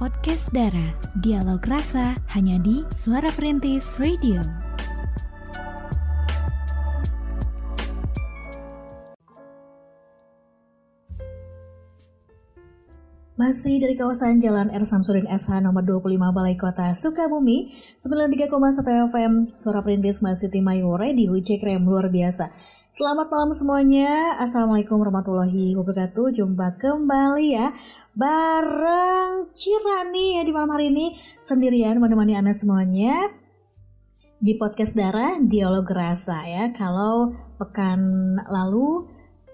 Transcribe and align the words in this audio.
podcast 0.00 0.48
Dara, 0.56 0.96
dialog 1.20 1.60
rasa 1.68 2.16
hanya 2.32 2.56
di 2.64 2.80
Suara 2.96 3.28
Perintis 3.36 3.84
Radio. 4.00 4.40
Masih 13.36 13.76
dari 13.76 13.92
kawasan 13.92 14.40
Jalan 14.40 14.72
R. 14.72 14.88
Samsudin 14.88 15.28
SH 15.28 15.60
nomor 15.60 15.84
25 15.84 16.16
Balai 16.16 16.56
Kota 16.56 16.96
Sukabumi 16.96 17.76
93,1 18.00 19.12
FM 19.12 19.32
Suara 19.52 19.84
Perintis 19.84 20.24
masih 20.24 20.48
Timayu 20.48 20.96
Radio 20.96 21.36
Cek 21.36 21.60
Rem 21.60 21.84
luar 21.84 22.08
biasa. 22.08 22.48
Selamat 22.96 23.28
malam 23.28 23.52
semuanya. 23.52 24.40
Assalamualaikum 24.40 24.96
warahmatullahi 24.96 25.76
wabarakatuh. 25.76 26.40
Jumpa 26.40 26.80
kembali 26.80 27.46
ya 27.54 27.70
Bareng 28.20 29.48
Cirani 29.56 30.36
ya 30.36 30.44
di 30.44 30.52
malam 30.52 30.76
hari 30.76 30.92
ini. 30.92 31.16
Sendirian 31.40 31.96
menemani 31.96 32.36
Anda 32.36 32.52
semuanya 32.52 33.32
Di 34.36 34.60
podcast 34.60 34.92
Darah 34.92 35.40
Dialog 35.40 35.88
Rasa 35.88 36.44
ya. 36.44 36.68
Kalau 36.76 37.32
pekan 37.56 38.36
lalu 38.44 39.08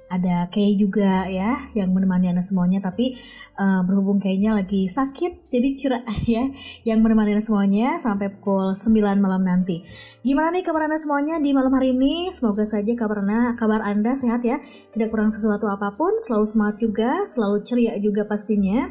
ada 0.07 0.47
Kay 0.55 0.79
juga 0.79 1.27
ya 1.27 1.67
yang 1.75 1.91
menemani 1.91 2.31
anda 2.31 2.43
semuanya 2.43 2.79
tapi 2.79 3.19
uh, 3.59 3.83
berhubung 3.83 4.23
kayaknya 4.23 4.55
lagi 4.55 4.87
sakit 4.87 5.51
jadi 5.51 5.69
kira 5.75 5.99
ya 6.35 6.47
yang 6.87 7.03
menemani 7.03 7.35
anda 7.35 7.45
semuanya 7.45 7.99
sampai 7.99 8.31
pukul 8.39 8.79
9 8.79 8.87
malam 9.19 9.43
nanti. 9.43 9.83
Gimana 10.23 10.55
nih 10.55 10.63
kabar 10.63 10.87
anda 10.87 10.99
semuanya 10.99 11.43
di 11.43 11.51
malam 11.51 11.75
hari 11.75 11.91
ini? 11.91 12.31
Semoga 12.31 12.63
saja 12.63 12.93
kabar 12.95 13.23
anda 13.23 13.59
kabar 13.59 13.83
anda 13.83 14.15
sehat 14.15 14.47
ya. 14.47 14.63
Tidak 14.95 15.11
kurang 15.11 15.35
sesuatu 15.35 15.67
apa 15.67 15.99
pun 15.99 16.15
selalu 16.23 16.47
semangat 16.47 16.77
juga 16.79 17.11
selalu 17.27 17.67
ceria 17.67 17.99
juga 17.99 18.23
pastinya. 18.31 18.87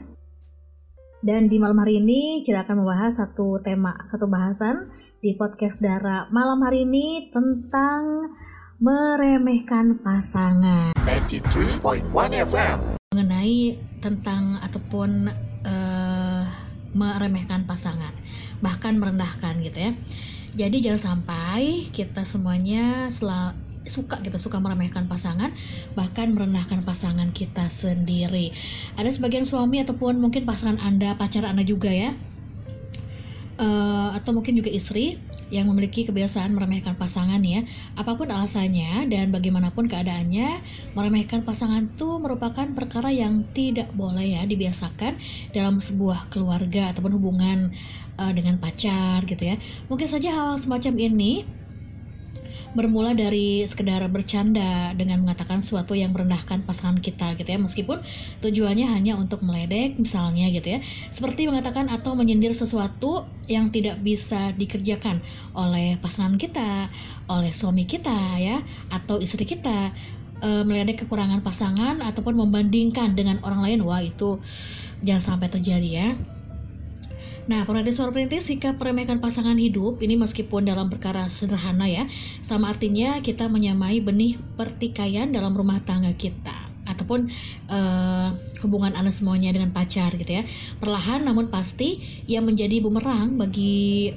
Dan 1.25 1.49
di 1.49 1.57
malam 1.57 1.79
hari 1.81 2.03
ini 2.03 2.45
kita 2.45 2.67
akan 2.67 2.85
membahas 2.85 3.17
satu 3.17 3.57
tema 3.63 3.97
satu 4.05 4.29
bahasan 4.29 4.93
di 5.23 5.33
podcast 5.33 5.81
Dara 5.81 6.29
malam 6.29 6.61
hari 6.61 6.85
ini 6.85 7.33
tentang 7.33 8.29
meremehkan 8.79 10.03
pasangan. 10.03 10.91
93.1 11.07 11.79
FM. 12.43 12.77
Mengenai 13.15 13.79
tentang 14.03 14.59
ataupun 14.59 15.31
uh, 15.63 16.43
meremehkan 16.91 17.63
pasangan, 17.63 18.11
bahkan 18.59 18.99
merendahkan 18.99 19.63
gitu 19.63 19.79
ya. 19.79 19.91
Jadi 20.55 20.83
jangan 20.83 21.01
sampai 21.15 21.91
kita 21.91 22.27
semuanya 22.27 23.11
selalu 23.11 23.63
suka 23.85 24.17
kita 24.17 24.41
suka 24.41 24.57
meremehkan 24.57 25.05
pasangan 25.05 25.53
bahkan 25.93 26.33
merendahkan 26.33 26.81
pasangan 26.81 27.29
kita 27.29 27.69
sendiri 27.69 28.49
ada 28.97 29.05
sebagian 29.13 29.45
suami 29.45 29.77
ataupun 29.85 30.17
mungkin 30.17 30.41
pasangan 30.41 30.81
anda 30.81 31.13
pacar 31.13 31.45
anda 31.45 31.61
juga 31.61 31.93
ya 31.93 32.17
uh, 33.61 34.09
atau 34.17 34.33
mungkin 34.33 34.57
juga 34.57 34.73
istri 34.73 35.21
yang 35.53 35.69
memiliki 35.69 36.05
kebiasaan 36.05 36.53
meremehkan 36.53 36.97
pasangan 36.97 37.41
ya. 37.45 37.65
Apa 37.93 38.17
pun 38.17 38.29
alasannya 38.29 39.09
dan 39.09 39.29
bagaimanapun 39.29 39.85
keadaannya 39.85 40.61
meremehkan 40.97 41.45
pasangan 41.45 41.85
itu 41.91 42.09
merupakan 42.17 42.65
perkara 42.73 43.13
yang 43.13 43.45
tidak 43.53 43.93
boleh 43.93 44.37
ya 44.37 44.41
dibiasakan 44.45 45.17
dalam 45.53 45.77
sebuah 45.77 46.33
keluarga 46.33 46.93
ataupun 46.93 47.13
hubungan 47.17 47.73
uh, 48.17 48.31
dengan 48.33 48.57
pacar 48.57 49.23
gitu 49.29 49.53
ya. 49.53 49.55
Mungkin 49.91 50.07
saja 50.09 50.29
hal 50.33 50.57
semacam 50.57 50.93
ini 50.97 51.64
bermula 52.75 53.15
dari 53.15 53.63
sekedar 53.63 54.03
bercanda 54.11 54.91
dengan 54.93 55.23
mengatakan 55.23 55.63
sesuatu 55.63 55.95
yang 55.95 56.11
merendahkan 56.11 56.67
pasangan 56.67 56.99
kita 56.99 57.39
gitu 57.39 57.47
ya. 57.47 57.57
Meskipun 57.57 58.03
tujuannya 58.43 58.85
hanya 58.91 59.15
untuk 59.15 59.41
meledek 59.41 59.95
misalnya 59.95 60.51
gitu 60.51 60.77
ya. 60.77 60.79
Seperti 61.09 61.47
mengatakan 61.47 61.87
atau 61.87 62.13
menyindir 62.13 62.51
sesuatu 62.51 63.23
yang 63.47 63.71
tidak 63.71 64.03
bisa 64.03 64.51
dikerjakan 64.59 65.23
oleh 65.55 65.95
pasangan 66.03 66.35
kita 66.35 66.91
oleh 67.31 67.55
suami 67.55 67.87
kita 67.87 68.37
ya 68.37 68.59
atau 68.91 69.23
istri 69.23 69.47
kita. 69.47 69.95
E, 70.43 70.67
meledek 70.67 71.07
kekurangan 71.07 71.39
pasangan 71.39 72.03
ataupun 72.03 72.35
membandingkan 72.35 73.15
dengan 73.15 73.39
orang 73.47 73.63
lain. 73.63 73.79
Wah 73.87 74.03
itu 74.03 74.43
jangan 74.99 75.39
sampai 75.39 75.47
terjadi 75.47 75.89
ya 75.89 76.09
Nah, 77.45 77.61
suara 77.93 78.09
perintis 78.09 78.49
sikap 78.49 78.81
meremehkan 78.81 79.21
pasangan 79.21 79.53
hidup 79.53 80.01
ini 80.01 80.17
meskipun 80.17 80.65
dalam 80.65 80.89
perkara 80.89 81.29
sederhana 81.29 81.85
ya, 81.85 82.09
sama 82.41 82.73
artinya 82.73 83.21
kita 83.21 83.45
menyamai 83.45 84.01
benih 84.01 84.41
pertikaian 84.57 85.29
dalam 85.29 85.53
rumah 85.53 85.77
tangga 85.85 86.09
kita 86.17 86.73
ataupun 86.89 87.29
uh, 87.69 88.33
hubungan 88.65 88.93
anda 88.97 89.13
semuanya 89.13 89.53
dengan 89.53 89.69
pacar 89.69 90.17
gitu 90.17 90.41
ya. 90.41 90.43
Perlahan 90.81 91.21
namun 91.21 91.53
pasti 91.53 92.01
yang 92.25 92.49
menjadi 92.49 92.81
bumerang 92.81 93.37
bagi 93.37 94.13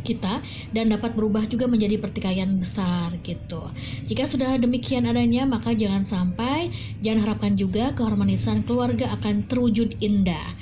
kita 0.00 0.40
dan 0.72 0.88
dapat 0.88 1.12
berubah 1.12 1.44
juga 1.44 1.68
menjadi 1.68 2.00
pertikaian 2.00 2.48
besar 2.56 3.20
gitu. 3.20 3.68
Jika 4.08 4.24
sudah 4.24 4.56
demikian 4.56 5.04
adanya, 5.04 5.44
maka 5.44 5.76
jangan 5.76 6.08
sampai 6.08 6.72
jangan 7.04 7.28
harapkan 7.28 7.52
juga 7.60 7.92
keharmonisan 7.92 8.64
keluarga 8.64 9.12
akan 9.20 9.44
terwujud 9.44 10.00
indah. 10.00 10.56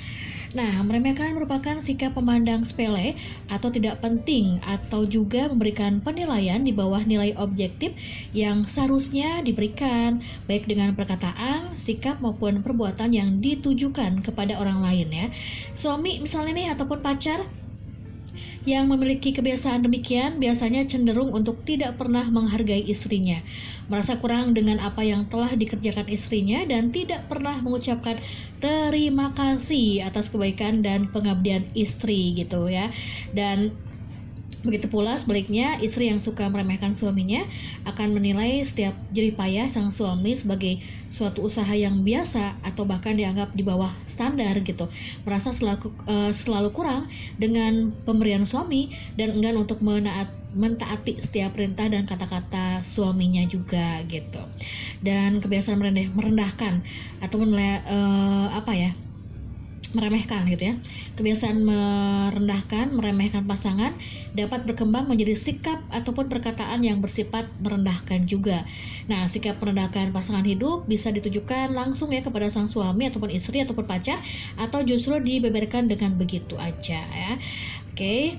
Nah, 0.49 0.81
meremehkan 0.81 1.37
merupakan 1.37 1.77
sikap 1.77 2.17
memandang 2.17 2.65
sepele 2.65 3.13
atau 3.53 3.69
tidak 3.69 4.01
penting 4.01 4.57
atau 4.65 5.05
juga 5.05 5.45
memberikan 5.45 6.01
penilaian 6.01 6.65
di 6.65 6.73
bawah 6.73 7.05
nilai 7.05 7.37
objektif 7.37 7.93
yang 8.33 8.65
seharusnya 8.65 9.45
diberikan 9.45 10.25
baik 10.49 10.65
dengan 10.65 10.97
perkataan, 10.97 11.77
sikap 11.77 12.17
maupun 12.17 12.65
perbuatan 12.65 13.13
yang 13.13 13.37
ditujukan 13.37 14.25
kepada 14.25 14.57
orang 14.57 14.81
lain 14.81 15.07
ya. 15.13 15.27
Suami 15.77 16.17
misalnya 16.17 16.53
nih 16.57 16.67
ataupun 16.73 17.05
pacar 17.05 17.45
yang 18.67 18.91
memiliki 18.91 19.31
kebiasaan 19.31 19.87
demikian 19.87 20.39
biasanya 20.39 20.83
cenderung 20.87 21.31
untuk 21.31 21.63
tidak 21.63 21.95
pernah 21.95 22.27
menghargai 22.27 22.83
istrinya, 22.83 23.39
merasa 23.87 24.19
kurang 24.19 24.51
dengan 24.51 24.83
apa 24.83 25.03
yang 25.03 25.27
telah 25.31 25.55
dikerjakan 25.55 26.07
istrinya, 26.11 26.67
dan 26.67 26.91
tidak 26.91 27.27
pernah 27.31 27.55
mengucapkan 27.63 28.19
terima 28.59 29.31
kasih 29.35 30.03
atas 30.03 30.27
kebaikan 30.27 30.83
dan 30.83 31.07
pengabdian 31.09 31.67
istri 31.75 32.35
gitu 32.35 32.67
ya. 32.67 32.91
Dan 33.31 33.71
Begitu 34.59 34.91
pula 34.91 35.15
sebaliknya, 35.15 35.79
istri 35.79 36.11
yang 36.11 36.19
suka 36.19 36.43
meremehkan 36.51 36.91
suaminya 36.91 37.47
akan 37.87 38.11
menilai 38.11 38.59
setiap 38.67 38.91
jerih 39.15 39.31
payah 39.31 39.71
sang 39.71 39.87
suami 39.87 40.35
sebagai 40.35 40.83
suatu 41.07 41.47
usaha 41.47 41.71
yang 41.71 42.03
biasa 42.03 42.59
atau 42.59 42.83
bahkan 42.83 43.15
dianggap 43.15 43.55
di 43.55 43.63
bawah 43.63 43.95
standar 44.11 44.59
gitu. 44.67 44.91
Merasa 45.23 45.55
selalu, 45.55 45.95
uh, 46.11 46.35
selalu 46.35 46.75
kurang 46.75 47.07
dengan 47.39 47.95
pemberian 48.03 48.43
suami 48.43 48.91
dan 49.15 49.39
enggan 49.39 49.55
untuk 49.63 49.79
menaat, 49.79 50.27
mentaati 50.51 51.23
setiap 51.23 51.55
perintah 51.55 51.87
dan 51.87 52.03
kata-kata 52.03 52.83
suaminya 52.83 53.47
juga 53.47 54.03
gitu. 54.11 54.43
Dan 54.99 55.39
kebiasaan 55.39 55.79
merendah, 55.79 56.11
merendahkan 56.11 56.83
atau 57.23 57.37
menilai, 57.39 57.79
uh, 57.87 58.51
apa 58.51 58.75
ya? 58.75 58.91
Meremehkan 59.93 60.45
gitu 60.45 60.73
ya. 60.73 60.75
Kebiasaan 61.17 61.65
merendahkan, 61.65 62.93
meremehkan 62.93 63.49
pasangan 63.49 63.97
dapat 64.37 64.69
berkembang 64.69 65.09
menjadi 65.09 65.33
sikap 65.33 65.81
ataupun 65.89 66.29
perkataan 66.29 66.85
yang 66.85 67.01
bersifat 67.01 67.49
merendahkan 67.61 68.29
juga. 68.29 68.65
Nah, 69.09 69.25
sikap 69.25 69.57
merendahkan 69.57 70.13
pasangan 70.13 70.45
hidup 70.45 70.85
bisa 70.85 71.09
ditujukan 71.09 71.73
langsung 71.73 72.13
ya 72.13 72.21
kepada 72.21 72.53
sang 72.53 72.69
suami 72.69 73.09
ataupun 73.09 73.33
istri 73.33 73.65
ataupun 73.65 73.89
pacar 73.89 74.21
atau 74.61 74.85
justru 74.85 75.17
dibeberkan 75.17 75.89
dengan 75.89 76.13
begitu 76.13 76.53
aja 76.61 77.01
ya. 77.09 77.33
Oke. 77.93 78.37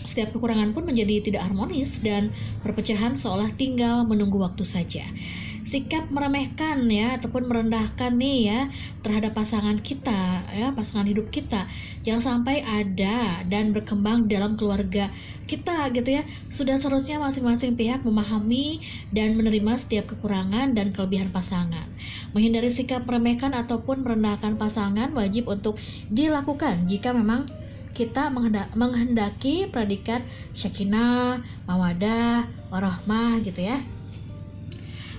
Setiap 0.00 0.34
kekurangan 0.34 0.72
pun 0.74 0.88
menjadi 0.88 1.22
tidak 1.22 1.46
harmonis 1.46 1.94
dan 2.02 2.34
perpecahan 2.66 3.20
seolah 3.20 3.52
tinggal 3.54 4.02
menunggu 4.02 4.40
waktu 4.42 4.64
saja 4.66 5.06
sikap 5.68 6.08
meremehkan 6.08 6.88
ya 6.88 7.20
ataupun 7.20 7.46
merendahkan 7.48 8.16
nih 8.16 8.38
ya 8.48 8.60
terhadap 9.04 9.36
pasangan 9.36 9.78
kita 9.80 10.44
ya 10.50 10.72
pasangan 10.72 11.06
hidup 11.06 11.28
kita. 11.28 11.68
Jangan 12.02 12.22
sampai 12.44 12.64
ada 12.64 13.44
dan 13.46 13.76
berkembang 13.76 14.26
dalam 14.26 14.56
keluarga 14.56 15.12
kita 15.44 15.90
gitu 15.92 16.20
ya. 16.20 16.22
Sudah 16.48 16.80
seharusnya 16.80 17.20
masing-masing 17.20 17.76
pihak 17.76 18.02
memahami 18.06 18.80
dan 19.12 19.36
menerima 19.36 19.78
setiap 19.80 20.10
kekurangan 20.16 20.72
dan 20.72 20.92
kelebihan 20.96 21.30
pasangan. 21.34 21.86
Menghindari 22.32 22.72
sikap 22.72 23.04
meremehkan 23.04 23.52
ataupun 23.52 24.02
merendahkan 24.06 24.56
pasangan 24.56 25.12
wajib 25.12 25.50
untuk 25.50 25.76
dilakukan 26.08 26.88
jika 26.88 27.12
memang 27.12 27.50
kita 27.90 28.30
menghendaki 28.78 29.66
predikat 29.66 30.22
syakinah, 30.54 31.42
mawadah, 31.66 32.46
warahmah 32.70 33.42
gitu 33.42 33.66
ya 33.66 33.82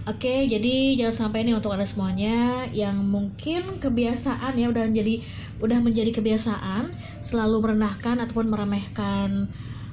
Oke, 0.01 0.50
jadi 0.50 0.98
jangan 0.98 1.30
sampai 1.30 1.45
nih 1.45 1.53
untuk 1.53 1.77
anda 1.77 1.86
semuanya 1.86 2.65
yang 2.74 3.06
mungkin 3.06 3.77
kebiasaan 3.77 4.57
ya 4.57 4.74
udah 4.74 4.89
menjadi 4.89 5.21
udah 5.62 5.77
menjadi 5.77 6.09
kebiasaan 6.18 6.89
selalu 7.21 7.62
merendahkan 7.62 8.18
ataupun 8.18 8.50
meremehkan 8.50 9.45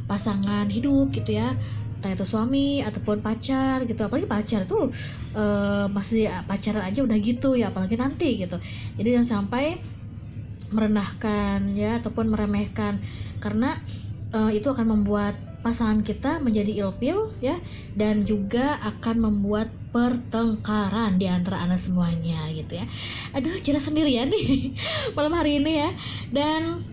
pasangan 0.09 0.65
hidup 0.73 1.13
gitu 1.13 1.37
ya. 1.37 1.53
Entah 2.01 2.17
itu 2.17 2.25
suami 2.25 2.81
ataupun 2.81 3.21
pacar 3.21 3.85
gitu 3.85 4.01
apalagi 4.01 4.25
pacar 4.25 4.65
itu 4.65 4.89
uh, 5.37 5.85
masih 5.93 6.33
pacaran 6.49 6.89
aja 6.89 7.05
udah 7.05 7.19
gitu 7.21 7.61
ya 7.61 7.69
apalagi 7.69 8.01
nanti 8.01 8.41
gitu. 8.41 8.57
Jadi 8.97 9.09
jangan 9.13 9.45
sampai 9.45 9.77
merendahkan 10.73 11.77
ya 11.77 12.01
ataupun 12.01 12.33
meremehkan. 12.33 13.05
Karena 13.45 13.77
uh, 14.33 14.49
itu 14.49 14.73
akan 14.73 14.89
membuat 14.89 15.48
pasangan 15.59 16.07
kita 16.07 16.39
menjadi 16.39 16.87
ilpil 16.87 17.35
ya 17.43 17.59
dan 17.99 18.23
juga 18.23 18.79
akan 18.79 19.31
membuat 19.31 19.69
pertengkaran 19.91 21.19
di 21.19 21.27
antara 21.27 21.65
anda 21.65 21.81
semuanya 21.81 22.47
gitu 22.55 22.79
ya. 22.79 22.87
Aduh 23.35 23.59
jelas 23.65 23.85
sendirian 23.85 24.31
nih 24.31 24.77
malam 25.17 25.35
hari 25.35 25.59
ini 25.59 25.73
ya. 25.83 25.91
Dan 26.31 26.87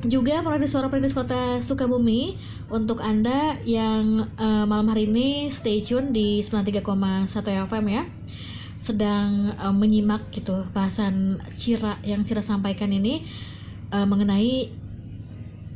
juga 0.00 0.40
di 0.40 0.68
suara 0.68 0.88
perintis 0.88 1.12
kota 1.12 1.60
Sukabumi 1.60 2.40
untuk 2.72 3.04
anda 3.04 3.60
yang 3.68 4.32
uh, 4.40 4.64
malam 4.64 4.88
hari 4.88 5.04
ini 5.04 5.52
stay 5.52 5.84
tune 5.84 6.12
di 6.16 6.40
93,1 6.40 7.28
FM 7.68 7.84
ya. 7.88 8.04
Sedang 8.80 9.52
uh, 9.60 9.74
menyimak 9.76 10.32
gitu 10.32 10.64
bahasan 10.72 11.44
Cira 11.60 12.00
yang 12.00 12.24
Cira 12.24 12.40
sampaikan 12.40 12.88
ini 12.88 13.28
uh, 13.92 14.08
mengenai 14.08 14.72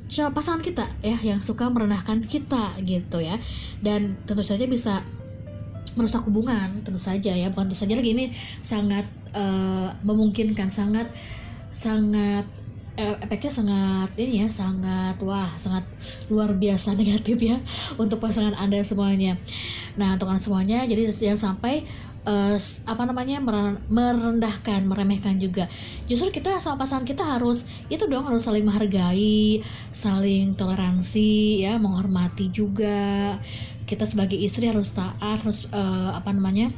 pasangan 0.09 0.61
kita 0.61 0.87
ya 1.01 1.17
yang 1.21 1.41
suka 1.41 1.69
merendahkan 1.69 2.25
kita 2.29 2.79
gitu 2.85 3.19
ya. 3.21 3.41
Dan 3.81 4.21
tentu 4.29 4.45
saja 4.45 4.65
bisa 4.69 5.03
merusak 5.95 6.27
hubungan 6.27 6.83
tentu 6.83 7.01
saja 7.01 7.33
ya. 7.33 7.49
Bukan 7.51 7.71
tentu 7.71 7.79
saja 7.85 7.95
lagi 7.97 8.11
ini 8.13 8.35
sangat 8.63 9.07
uh, 9.35 9.95
memungkinkan 10.03 10.71
sangat 10.71 11.11
sangat 11.75 12.47
uh, 12.99 13.17
efeknya 13.23 13.51
sangat 13.51 14.11
ini 14.19 14.47
ya 14.47 14.49
sangat 14.51 15.19
wah 15.23 15.51
sangat 15.59 15.85
luar 16.31 16.55
biasa 16.55 16.95
negatif 17.01 17.39
ya 17.43 17.59
untuk 17.99 18.23
pasangan 18.23 18.55
anda 18.55 18.81
semuanya. 18.83 19.39
Nah 19.99 20.15
untuk 20.15 20.31
anda 20.31 20.43
semuanya 20.43 20.87
jadi 20.87 21.15
yang 21.19 21.39
sampai 21.39 21.87
uh, 22.25 22.57
apa 22.89 23.03
namanya 23.05 23.39
merendahkan, 23.89 24.85
meremehkan 24.85 25.37
juga. 25.39 25.69
Justru 26.09 26.33
kita 26.35 26.59
sama 26.61 26.85
pasangan 26.85 27.07
kita 27.07 27.25
harus 27.25 27.63
itu 27.93 28.05
dong 28.09 28.25
harus 28.25 28.45
saling 28.45 28.65
menghargai, 28.65 29.63
saling 29.93 30.57
toleransi, 30.57 31.65
ya 31.65 31.77
menghormati 31.77 32.51
juga. 32.51 33.39
Kita 33.85 34.09
sebagai 34.09 34.37
istri 34.41 34.69
harus 34.69 34.91
taat, 34.93 35.45
harus 35.45 35.69
uh, 35.71 36.17
apa 36.17 36.33
namanya 36.33 36.73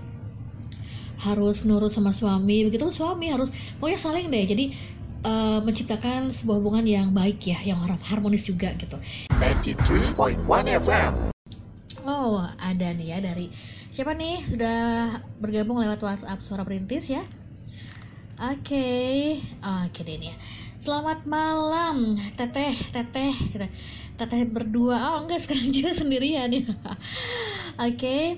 harus 1.22 1.64
nurut 1.64 1.90
sama 1.90 2.12
suami. 2.12 2.66
Begitu 2.66 2.90
suami 2.92 3.32
harus 3.32 3.48
pokoknya 3.78 4.00
saling 4.02 4.26
deh. 4.28 4.44
Jadi 4.44 4.64
uh, 5.24 5.58
menciptakan 5.62 6.34
sebuah 6.34 6.58
hubungan 6.60 6.84
yang 6.84 7.08
baik 7.14 7.40
ya, 7.46 7.62
yang 7.62 7.80
harmonis 8.02 8.44
juga 8.44 8.74
gitu. 8.76 8.98
93.1 9.30 10.42
FM. 10.82 11.12
Oh, 12.06 12.38
ada 12.38 12.94
nih 12.94 13.06
ya 13.10 13.18
dari 13.18 13.50
Siapa 13.96 14.12
nih 14.12 14.44
sudah 14.44 14.76
bergabung 15.40 15.80
lewat 15.80 16.04
WhatsApp 16.04 16.44
Suara 16.44 16.68
Perintis 16.68 17.08
ya? 17.08 17.24
Oke, 18.36 18.76
okay. 18.76 19.40
oke 19.88 20.04
deh 20.04 20.20
nih 20.20 20.28
ya. 20.28 20.36
Selamat 20.76 21.24
malam, 21.24 22.20
teteh, 22.36 22.76
teteh, 22.92 23.32
teteh 24.20 24.42
berdua. 24.44 25.16
Oh 25.16 25.24
enggak, 25.24 25.48
sekarang 25.48 25.72
juga 25.72 25.96
sendirian 25.96 26.52
ya. 26.52 26.68
oke, 26.68 26.76
okay. 27.80 28.36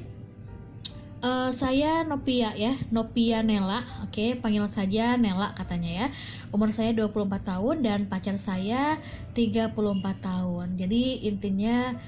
uh, 1.27 1.27
eh, 1.27 1.51
saya 1.51 2.07
Nopia 2.07 2.55
ya, 2.55 2.79
Nopia 2.95 3.43
Nela. 3.43 3.83
Oke, 4.07 4.15
okay, 4.15 4.31
panggil 4.39 4.63
saja 4.71 5.19
Nela 5.19 5.59
katanya 5.59 5.91
ya. 5.91 6.07
Umur 6.55 6.71
saya 6.71 6.95
24 6.95 7.35
tahun 7.43 7.83
dan 7.83 8.07
pacar 8.07 8.39
saya 8.39 9.03
34 9.35 9.75
tahun. 10.23 10.79
Jadi 10.79 11.27
intinya 11.27 11.99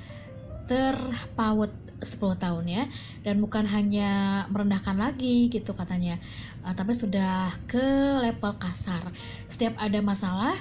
terpaut 0.70 1.89
10 2.02 2.36
tahun 2.40 2.64
ya. 2.66 2.84
Dan 3.22 3.38
bukan 3.44 3.64
hanya 3.68 4.44
merendahkan 4.48 4.96
lagi 4.96 5.52
gitu 5.52 5.76
katanya. 5.76 6.18
Uh, 6.64 6.74
tapi 6.74 6.96
sudah 6.96 7.54
ke 7.68 7.84
level 8.24 8.56
kasar. 8.58 9.12
Setiap 9.52 9.76
ada 9.76 10.00
masalah 10.00 10.56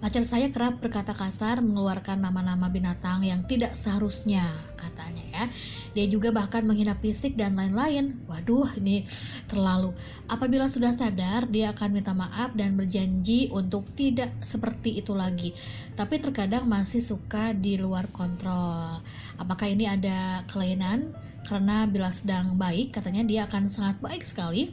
Pacar 0.00 0.24
saya 0.24 0.48
kerap 0.48 0.80
berkata 0.80 1.12
kasar 1.12 1.60
mengeluarkan 1.60 2.24
nama-nama 2.24 2.72
binatang 2.72 3.20
yang 3.20 3.44
tidak 3.44 3.76
seharusnya 3.76 4.48
katanya 4.80 5.24
ya. 5.28 5.44
Dia 5.92 6.06
juga 6.08 6.32
bahkan 6.32 6.64
menghina 6.64 6.96
fisik 6.96 7.36
dan 7.36 7.52
lain-lain. 7.52 8.16
Waduh, 8.24 8.80
ini 8.80 9.04
terlalu. 9.44 9.92
Apabila 10.24 10.72
sudah 10.72 10.96
sadar, 10.96 11.44
dia 11.52 11.76
akan 11.76 12.00
minta 12.00 12.16
maaf 12.16 12.56
dan 12.56 12.80
berjanji 12.80 13.52
untuk 13.52 13.92
tidak 13.92 14.32
seperti 14.40 15.04
itu 15.04 15.12
lagi. 15.12 15.52
Tapi 16.00 16.16
terkadang 16.16 16.64
masih 16.64 17.04
suka 17.04 17.52
di 17.52 17.76
luar 17.76 18.08
kontrol. 18.08 19.04
Apakah 19.36 19.68
ini 19.68 19.84
ada 19.84 20.48
kelainan? 20.48 21.12
Karena 21.44 21.84
bila 21.84 22.08
sedang 22.08 22.56
baik, 22.56 22.96
katanya 22.96 23.20
dia 23.20 23.44
akan 23.44 23.68
sangat 23.68 24.00
baik 24.00 24.24
sekali. 24.24 24.72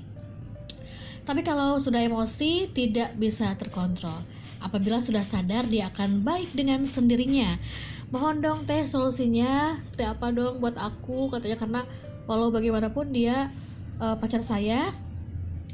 Tapi 1.28 1.44
kalau 1.44 1.76
sudah 1.76 2.00
emosi, 2.00 2.72
tidak 2.72 3.20
bisa 3.20 3.52
terkontrol. 3.60 4.24
Apabila 4.68 5.00
sudah 5.00 5.24
sadar, 5.24 5.72
dia 5.72 5.88
akan 5.88 6.28
baik 6.28 6.52
dengan 6.52 6.84
sendirinya. 6.84 7.56
Mohon 8.12 8.36
dong 8.44 8.60
teh 8.68 8.84
solusinya 8.84 9.80
seperti 9.84 10.04
apa 10.04 10.28
dong 10.36 10.60
buat 10.60 10.76
aku 10.76 11.32
katanya 11.32 11.58
karena 11.60 11.82
walau 12.28 12.52
bagaimanapun 12.52 13.16
dia 13.16 13.52
uh, 14.04 14.16
pacar 14.20 14.44
saya 14.44 14.92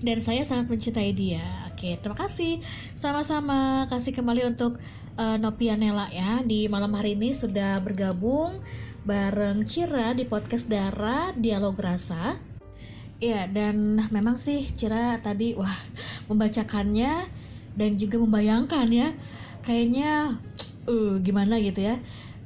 dan 0.01 0.17
saya 0.21 0.45
sangat 0.45 0.69
mencintai 0.69 1.13
dia. 1.13 1.41
Oke, 1.73 1.97
terima 1.97 2.17
kasih. 2.17 2.61
Sama-sama 3.01 3.89
kasih 3.89 4.13
kembali 4.13 4.49
untuk 4.53 4.77
uh, 5.17 5.37
Nopia 5.41 5.73
Nela 5.73 6.09
ya 6.13 6.45
di 6.45 6.69
malam 6.69 6.93
hari 6.93 7.17
ini 7.17 7.33
sudah 7.33 7.81
bergabung 7.81 8.61
bareng 9.03 9.67
Cira 9.67 10.15
di 10.15 10.23
podcast 10.23 10.69
Dara 10.69 11.33
Dialog 11.33 11.75
Rasa. 11.75 12.39
Ya, 13.23 13.47
dan 13.47 14.03
memang 14.11 14.35
sih 14.35 14.73
Cira 14.75 15.21
tadi 15.23 15.55
wah 15.55 15.75
membacakannya 16.27 17.42
dan 17.73 17.97
juga 17.97 18.21
membayangkan 18.21 18.87
ya 18.89 19.09
kayaknya 19.65 20.37
uh, 20.85 21.17
gimana 21.23 21.57
gitu 21.61 21.81
ya 21.81 21.97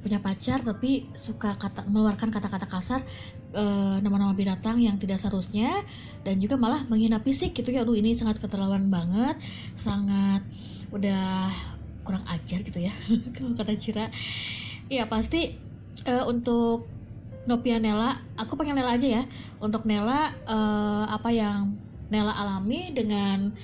punya 0.01 0.21
pacar 0.21 0.61
tapi 0.61 1.09
suka 1.17 1.57
kata 1.57 1.83
mengeluarkan 1.89 2.29
kata-kata 2.31 2.67
kasar 2.69 3.01
nama 3.57 4.03
nama-nama 4.03 4.35
binatang 4.35 4.77
yang 4.83 4.99
tidak 4.99 5.17
seharusnya 5.17 5.81
dan 6.21 6.37
juga 6.43 6.59
malah 6.59 6.83
menghina 6.91 7.17
fisik 7.23 7.55
gitu 7.55 7.71
ya. 7.71 7.87
Aduh 7.87 7.95
ini 7.95 8.13
sangat 8.13 8.43
keterlaluan 8.43 8.91
banget 8.91 9.39
sangat 9.73 10.43
udah 10.91 11.51
kurang 12.03 12.23
ajar 12.27 12.63
gitu 12.63 12.79
ya 12.79 12.93
kalau 13.35 13.55
kata 13.55 13.73
Cira. 13.79 14.05
Ya 14.91 15.07
pasti 15.07 15.55
uh, 16.07 16.27
untuk 16.27 16.87
Nopia 17.47 17.79
Nela 17.79 18.19
aku 18.35 18.59
pengen 18.59 18.75
Nela 18.75 18.99
aja 18.99 19.07
ya 19.07 19.23
untuk 19.63 19.87
Nela 19.87 20.35
uh, 20.43 21.07
apa 21.07 21.31
yang 21.31 21.79
Nela 22.11 22.35
alami 22.35 22.91
dengan 22.91 23.55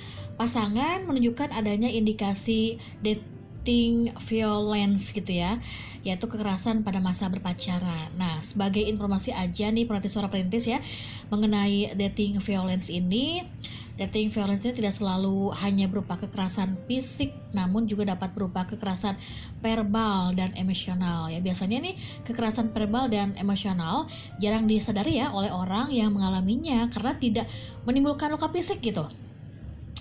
pasangan 0.44 1.08
menunjukkan 1.08 1.56
adanya 1.56 1.88
indikasi 1.88 2.76
dating 3.00 4.12
violence 4.28 5.16
gitu 5.16 5.40
ya 5.40 5.64
yaitu 6.04 6.28
kekerasan 6.28 6.84
pada 6.84 7.00
masa 7.00 7.32
berpacaran. 7.32 8.12
Nah, 8.20 8.44
sebagai 8.44 8.84
informasi 8.84 9.32
aja 9.32 9.72
nih 9.72 9.88
pelatih 9.88 10.12
suara 10.12 10.28
perintis 10.28 10.68
ya 10.68 10.84
mengenai 11.32 11.96
dating 11.96 12.44
violence 12.44 12.92
ini, 12.92 13.48
dating 13.96 14.36
violence 14.36 14.68
ini 14.68 14.76
tidak 14.84 15.00
selalu 15.00 15.56
hanya 15.64 15.88
berupa 15.88 16.20
kekerasan 16.20 16.76
fisik, 16.92 17.32
namun 17.56 17.88
juga 17.88 18.12
dapat 18.12 18.36
berupa 18.36 18.68
kekerasan 18.68 19.16
verbal 19.64 20.36
dan 20.36 20.52
emosional 20.60 21.32
ya. 21.32 21.40
Biasanya 21.40 21.88
nih 21.88 21.96
kekerasan 22.28 22.76
verbal 22.76 23.08
dan 23.08 23.32
emosional 23.40 24.12
jarang 24.44 24.68
disadari 24.68 25.24
ya 25.24 25.32
oleh 25.32 25.56
orang 25.56 25.88
yang 25.96 26.12
mengalaminya 26.12 26.92
karena 26.92 27.16
tidak 27.16 27.48
menimbulkan 27.88 28.28
luka 28.28 28.52
fisik 28.52 28.84
gitu 28.84 29.08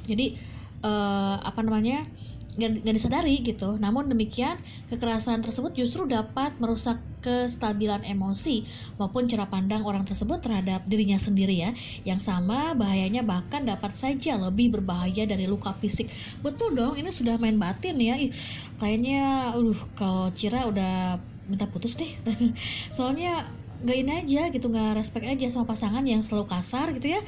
jadi 0.07 0.37
uh, 0.83 1.41
apa 1.43 1.61
namanya 1.63 2.07
nggak 2.53 2.97
disadari 3.01 3.41
gitu. 3.41 3.81
Namun 3.81 4.13
demikian 4.13 4.61
kekerasan 4.93 5.41
tersebut 5.41 5.73
justru 5.73 6.05
dapat 6.05 6.53
merusak 6.61 7.01
kestabilan 7.25 8.05
emosi 8.05 8.67
maupun 9.01 9.25
cara 9.31 9.49
pandang 9.49 9.87
orang 9.87 10.05
tersebut 10.05 10.43
terhadap 10.45 10.85
dirinya 10.85 11.17
sendiri 11.17 11.65
ya. 11.65 11.71
Yang 12.05 12.29
sama 12.29 12.77
bahayanya 12.77 13.25
bahkan 13.25 13.65
dapat 13.65 13.97
saja 13.97 14.37
lebih 14.37 14.77
berbahaya 14.77 15.25
dari 15.25 15.49
luka 15.49 15.73
fisik. 15.81 16.13
Betul 16.45 16.77
dong, 16.77 17.01
ini 17.01 17.09
sudah 17.09 17.41
main 17.41 17.57
batin 17.57 17.97
ya. 17.97 18.21
Ih, 18.21 18.35
kayaknya, 18.77 19.57
uh, 19.57 19.79
kalau 19.97 20.29
Cira 20.37 20.69
udah 20.69 21.17
minta 21.49 21.65
putus 21.65 21.97
deh. 21.97 22.13
Soalnya 22.97 23.49
nggak 23.83 23.99
ini 23.99 24.13
aja 24.23 24.43
gitu 24.55 24.71
nggak 24.71 24.95
respect 24.95 25.27
aja 25.27 25.47
sama 25.51 25.67
pasangan 25.67 26.07
yang 26.07 26.23
selalu 26.23 26.47
kasar 26.47 26.95
gitu 26.95 27.19
ya 27.19 27.21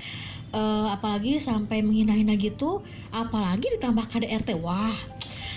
uh, 0.55 0.95
apalagi 0.95 1.43
sampai 1.43 1.83
menghina-hina 1.83 2.39
gitu 2.39 2.87
apalagi 3.11 3.67
ditambah 3.75 4.07
KDRT 4.07 4.55
wah 4.63 4.95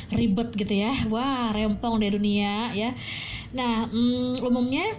ribet 0.10 0.58
gitu 0.58 0.74
ya 0.74 1.06
wah 1.14 1.54
rempong 1.54 2.02
deh 2.02 2.10
dunia 2.10 2.74
ya 2.74 2.98
nah 3.54 3.86
um, 3.88 4.42
umumnya 4.42 4.98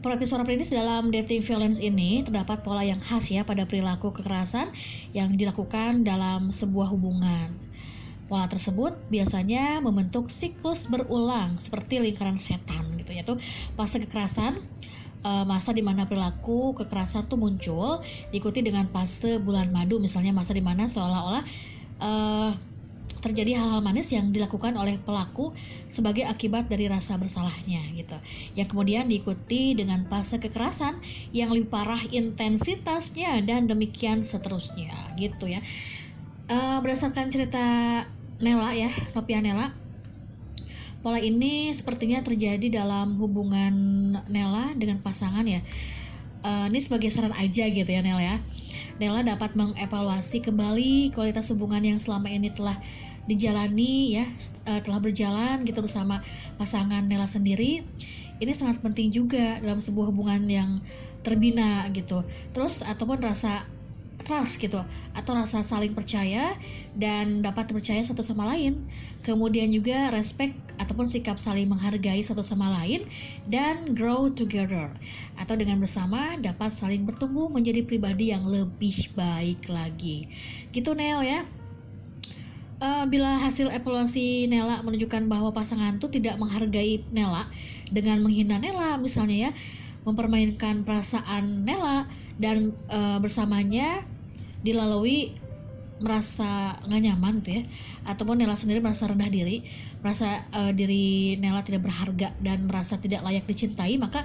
Praktis 0.00 0.32
seorang 0.32 0.48
perintis 0.48 0.72
dalam 0.72 1.12
dating 1.12 1.44
violence 1.44 1.76
ini 1.76 2.24
terdapat 2.24 2.64
pola 2.64 2.80
yang 2.80 3.04
khas 3.04 3.28
ya 3.28 3.44
pada 3.44 3.68
perilaku 3.68 4.16
kekerasan 4.16 4.72
yang 5.12 5.36
dilakukan 5.36 6.08
dalam 6.08 6.48
sebuah 6.48 6.88
hubungan. 6.88 7.52
Pola 8.24 8.48
tersebut 8.48 8.96
biasanya 9.12 9.84
membentuk 9.84 10.32
siklus 10.32 10.88
berulang 10.88 11.60
seperti 11.60 12.00
lingkaran 12.00 12.40
setan 12.40 12.96
gitu 12.96 13.12
yaitu 13.12 13.36
fase 13.76 14.00
kekerasan 14.00 14.64
uh, 15.24 15.44
masa 15.44 15.70
di 15.76 15.84
mana 15.84 16.08
perilaku 16.08 16.76
kekerasan 16.76 17.28
tuh 17.28 17.36
muncul 17.40 18.00
diikuti 18.32 18.64
dengan 18.64 18.88
fase 18.88 19.40
bulan 19.40 19.68
madu 19.72 20.00
misalnya 20.00 20.32
masa 20.32 20.56
di 20.56 20.64
mana 20.64 20.88
seolah-olah 20.88 21.44
uh, 22.00 22.50
terjadi 23.20 23.60
hal-hal 23.60 23.84
manis 23.84 24.08
yang 24.08 24.32
dilakukan 24.32 24.74
oleh 24.80 24.96
pelaku 24.96 25.52
sebagai 25.92 26.24
akibat 26.24 26.72
dari 26.72 26.88
rasa 26.88 27.20
bersalahnya 27.20 27.84
gitu. 27.92 28.16
Yang 28.56 28.72
kemudian 28.72 29.12
diikuti 29.12 29.76
dengan 29.76 30.08
fase 30.08 30.40
kekerasan 30.40 30.98
yang 31.36 31.52
lebih 31.52 31.68
parah 31.68 32.00
intensitasnya 32.08 33.44
dan 33.44 33.68
demikian 33.68 34.24
seterusnya 34.24 35.14
gitu 35.20 35.52
ya. 35.52 35.60
Uh, 36.50 36.80
berdasarkan 36.82 37.30
cerita 37.30 37.62
Nela 38.40 38.72
ya, 38.72 38.90
Nopia 39.12 39.44
Nela, 39.44 39.76
pola 41.00 41.18
ini 41.20 41.72
sepertinya 41.72 42.20
terjadi 42.20 42.82
dalam 42.82 43.16
hubungan 43.16 43.74
Nela 44.28 44.76
dengan 44.76 45.00
pasangan 45.00 45.44
ya. 45.44 45.64
Uh, 46.40 46.72
ini 46.72 46.80
sebagai 46.80 47.12
saran 47.12 47.36
aja 47.36 47.68
gitu 47.68 47.88
ya 47.88 48.00
Nela 48.00 48.22
ya. 48.22 48.36
Nela 49.00 49.24
dapat 49.24 49.56
mengevaluasi 49.56 50.44
kembali 50.44 51.12
kualitas 51.16 51.52
hubungan 51.52 51.84
yang 51.84 51.98
selama 52.00 52.28
ini 52.28 52.52
telah 52.52 52.80
dijalani 53.28 54.18
ya 54.18 54.26
uh, 54.66 54.80
telah 54.80 54.98
berjalan 54.98 55.62
gitu 55.62 55.84
bersama 55.84 56.24
pasangan 56.56 57.04
Nela 57.04 57.28
sendiri 57.28 57.84
ini 58.40 58.52
sangat 58.56 58.80
penting 58.80 59.12
juga 59.12 59.60
dalam 59.60 59.78
sebuah 59.78 60.10
hubungan 60.10 60.42
yang 60.48 60.80
terbina 61.20 61.84
gitu 61.92 62.24
terus 62.56 62.80
ataupun 62.80 63.20
rasa 63.20 63.68
trust 64.24 64.60
gitu 64.60 64.80
atau 65.16 65.32
rasa 65.32 65.64
saling 65.64 65.92
percaya 65.92 66.56
dan 66.96 67.40
dapat 67.44 67.68
percaya 67.72 68.00
satu 68.04 68.24
sama 68.24 68.48
lain 68.56 68.88
kemudian 69.24 69.68
juga 69.68 70.12
respect 70.12 70.56
ataupun 70.90 71.06
sikap 71.06 71.38
saling 71.38 71.70
menghargai 71.70 72.18
satu 72.18 72.42
sama 72.42 72.66
lain 72.82 73.06
dan 73.46 73.94
grow 73.94 74.26
together. 74.26 74.90
Atau 75.38 75.54
dengan 75.54 75.78
bersama 75.78 76.34
dapat 76.34 76.74
saling 76.74 77.06
bertumbuh 77.06 77.46
menjadi 77.46 77.86
pribadi 77.86 78.34
yang 78.34 78.50
lebih 78.50 79.14
baik 79.14 79.70
lagi. 79.70 80.26
Gitu 80.74 80.90
Nel 80.98 81.22
ya. 81.22 81.46
Uh, 82.82 83.06
bila 83.06 83.38
hasil 83.38 83.70
evaluasi 83.70 84.50
Nela 84.50 84.82
menunjukkan 84.82 85.30
bahwa 85.30 85.54
pasangan 85.54 86.02
itu 86.02 86.10
tidak 86.10 86.34
menghargai 86.42 87.06
Nela 87.14 87.46
dengan 87.86 88.18
menghina 88.18 88.58
Nela 88.58 88.98
misalnya 88.98 89.46
ya 89.46 89.50
mempermainkan 90.02 90.82
perasaan 90.82 91.62
Nela 91.62 92.10
dan 92.40 92.74
uh, 92.90 93.20
bersamanya 93.22 94.02
dilalui 94.66 95.36
merasa 96.00 96.80
nggak 96.88 97.02
nyaman 97.04 97.34
gitu 97.44 97.50
ya 97.60 97.62
ataupun 98.08 98.40
Nela 98.40 98.56
sendiri 98.56 98.80
merasa 98.80 99.04
rendah 99.04 99.28
diri 99.28 99.60
merasa 100.00 100.44
uh, 100.52 100.72
diri 100.72 101.36
Nela 101.36 101.60
tidak 101.64 101.84
berharga 101.84 102.32
dan 102.40 102.64
merasa 102.66 102.96
tidak 102.96 103.20
layak 103.24 103.44
dicintai 103.44 104.00
maka 104.00 104.24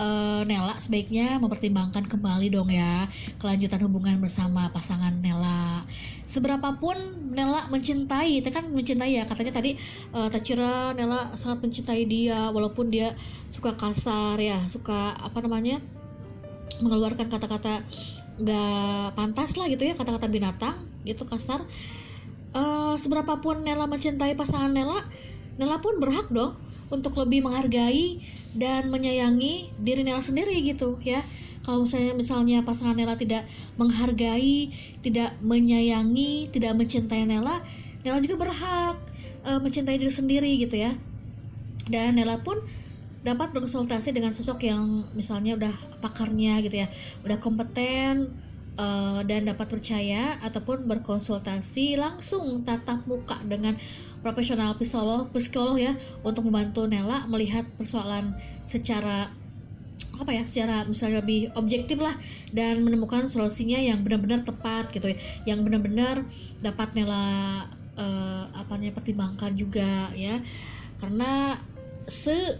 uh, 0.00 0.42
Nela 0.46 0.78
sebaiknya 0.80 1.36
mempertimbangkan 1.36 2.08
kembali 2.08 2.48
dong 2.52 2.70
ya 2.72 3.10
kelanjutan 3.36 3.80
hubungan 3.84 4.16
bersama 4.22 4.70
pasangan 4.72 5.12
Nela. 5.20 5.84
Seberapapun 6.24 6.96
Nela 7.34 7.68
mencintai, 7.68 8.40
itu 8.40 8.48
kan 8.48 8.70
mencintai 8.72 9.20
ya 9.20 9.24
katanya 9.28 9.52
tadi 9.60 9.76
uh, 10.16 10.32
Tachira 10.32 10.96
Nela 10.96 11.34
sangat 11.36 11.68
mencintai 11.68 12.08
dia 12.08 12.48
walaupun 12.48 12.88
dia 12.88 13.12
suka 13.52 13.76
kasar 13.76 14.40
ya, 14.40 14.64
suka 14.70 15.16
apa 15.18 15.44
namanya 15.44 15.82
mengeluarkan 16.80 17.28
kata-kata 17.28 17.84
gak 18.42 19.12
pantas 19.12 19.52
lah 19.60 19.68
gitu 19.68 19.84
ya 19.84 19.94
kata-kata 19.94 20.26
binatang 20.30 20.88
gitu 21.04 21.28
kasar. 21.28 21.68
Uh, 22.52 23.00
seberapapun 23.00 23.64
Nela 23.64 23.88
mencintai 23.88 24.36
pasangan 24.36 24.68
Nela, 24.68 25.08
Nela 25.56 25.80
pun 25.80 25.96
berhak 25.96 26.28
dong 26.28 26.60
untuk 26.92 27.16
lebih 27.16 27.48
menghargai 27.48 28.20
dan 28.52 28.92
menyayangi 28.92 29.72
diri 29.80 30.04
Nela 30.04 30.20
sendiri 30.20 30.60
gitu 30.60 31.00
ya. 31.00 31.24
Kalau 31.64 31.88
misalnya 31.88 32.12
misalnya 32.12 32.58
pasangan 32.60 32.92
Nela 32.92 33.16
tidak 33.16 33.48
menghargai 33.80 34.68
tidak 35.00 35.32
menyayangi 35.40 36.52
tidak 36.52 36.76
mencintai 36.76 37.24
Nela 37.24 37.64
Nela 38.04 38.18
juga 38.20 38.44
berhak 38.44 39.00
uh, 39.48 39.56
mencintai 39.62 39.96
diri 39.96 40.12
sendiri 40.12 40.52
gitu 40.60 40.76
ya. 40.76 40.92
Dan 41.88 42.20
Nela 42.20 42.44
pun 42.44 42.60
dapat 43.22 43.54
berkonsultasi 43.54 44.10
dengan 44.12 44.34
sosok 44.34 44.66
yang 44.66 45.06
misalnya 45.14 45.56
udah 45.56 45.74
pakarnya 46.02 46.60
gitu 46.60 46.82
ya. 46.82 46.90
Udah 47.22 47.38
kompeten 47.38 48.34
uh, 48.76 49.20
dan 49.26 49.48
dapat 49.48 49.66
percaya 49.68 50.38
ataupun 50.40 50.84
berkonsultasi 50.88 51.96
langsung 51.98 52.64
tatap 52.64 53.04
muka 53.08 53.40
dengan 53.44 53.76
profesional 54.22 54.78
psikolog 54.78 55.28
psikolog 55.34 55.76
ya 55.80 55.98
untuk 56.22 56.46
membantu 56.46 56.86
Nela 56.86 57.26
melihat 57.26 57.66
persoalan 57.74 58.36
secara 58.68 59.32
apa 60.18 60.30
ya 60.30 60.46
secara 60.46 60.86
misalnya 60.86 61.22
lebih 61.24 61.50
objektif 61.58 61.98
lah 61.98 62.14
dan 62.54 62.82
menemukan 62.82 63.26
solusinya 63.26 63.78
yang 63.78 64.06
benar-benar 64.06 64.46
tepat 64.46 64.90
gitu 64.94 65.10
ya 65.10 65.18
yang 65.46 65.66
benar-benar 65.66 66.22
dapat 66.62 66.94
Nela 66.94 67.66
uh, 67.96 68.44
apa 68.52 68.70
namanya 68.76 68.94
pertimbangkan 68.96 69.52
juga 69.56 70.12
ya. 70.14 70.40
Karena 71.02 71.58
se 72.10 72.58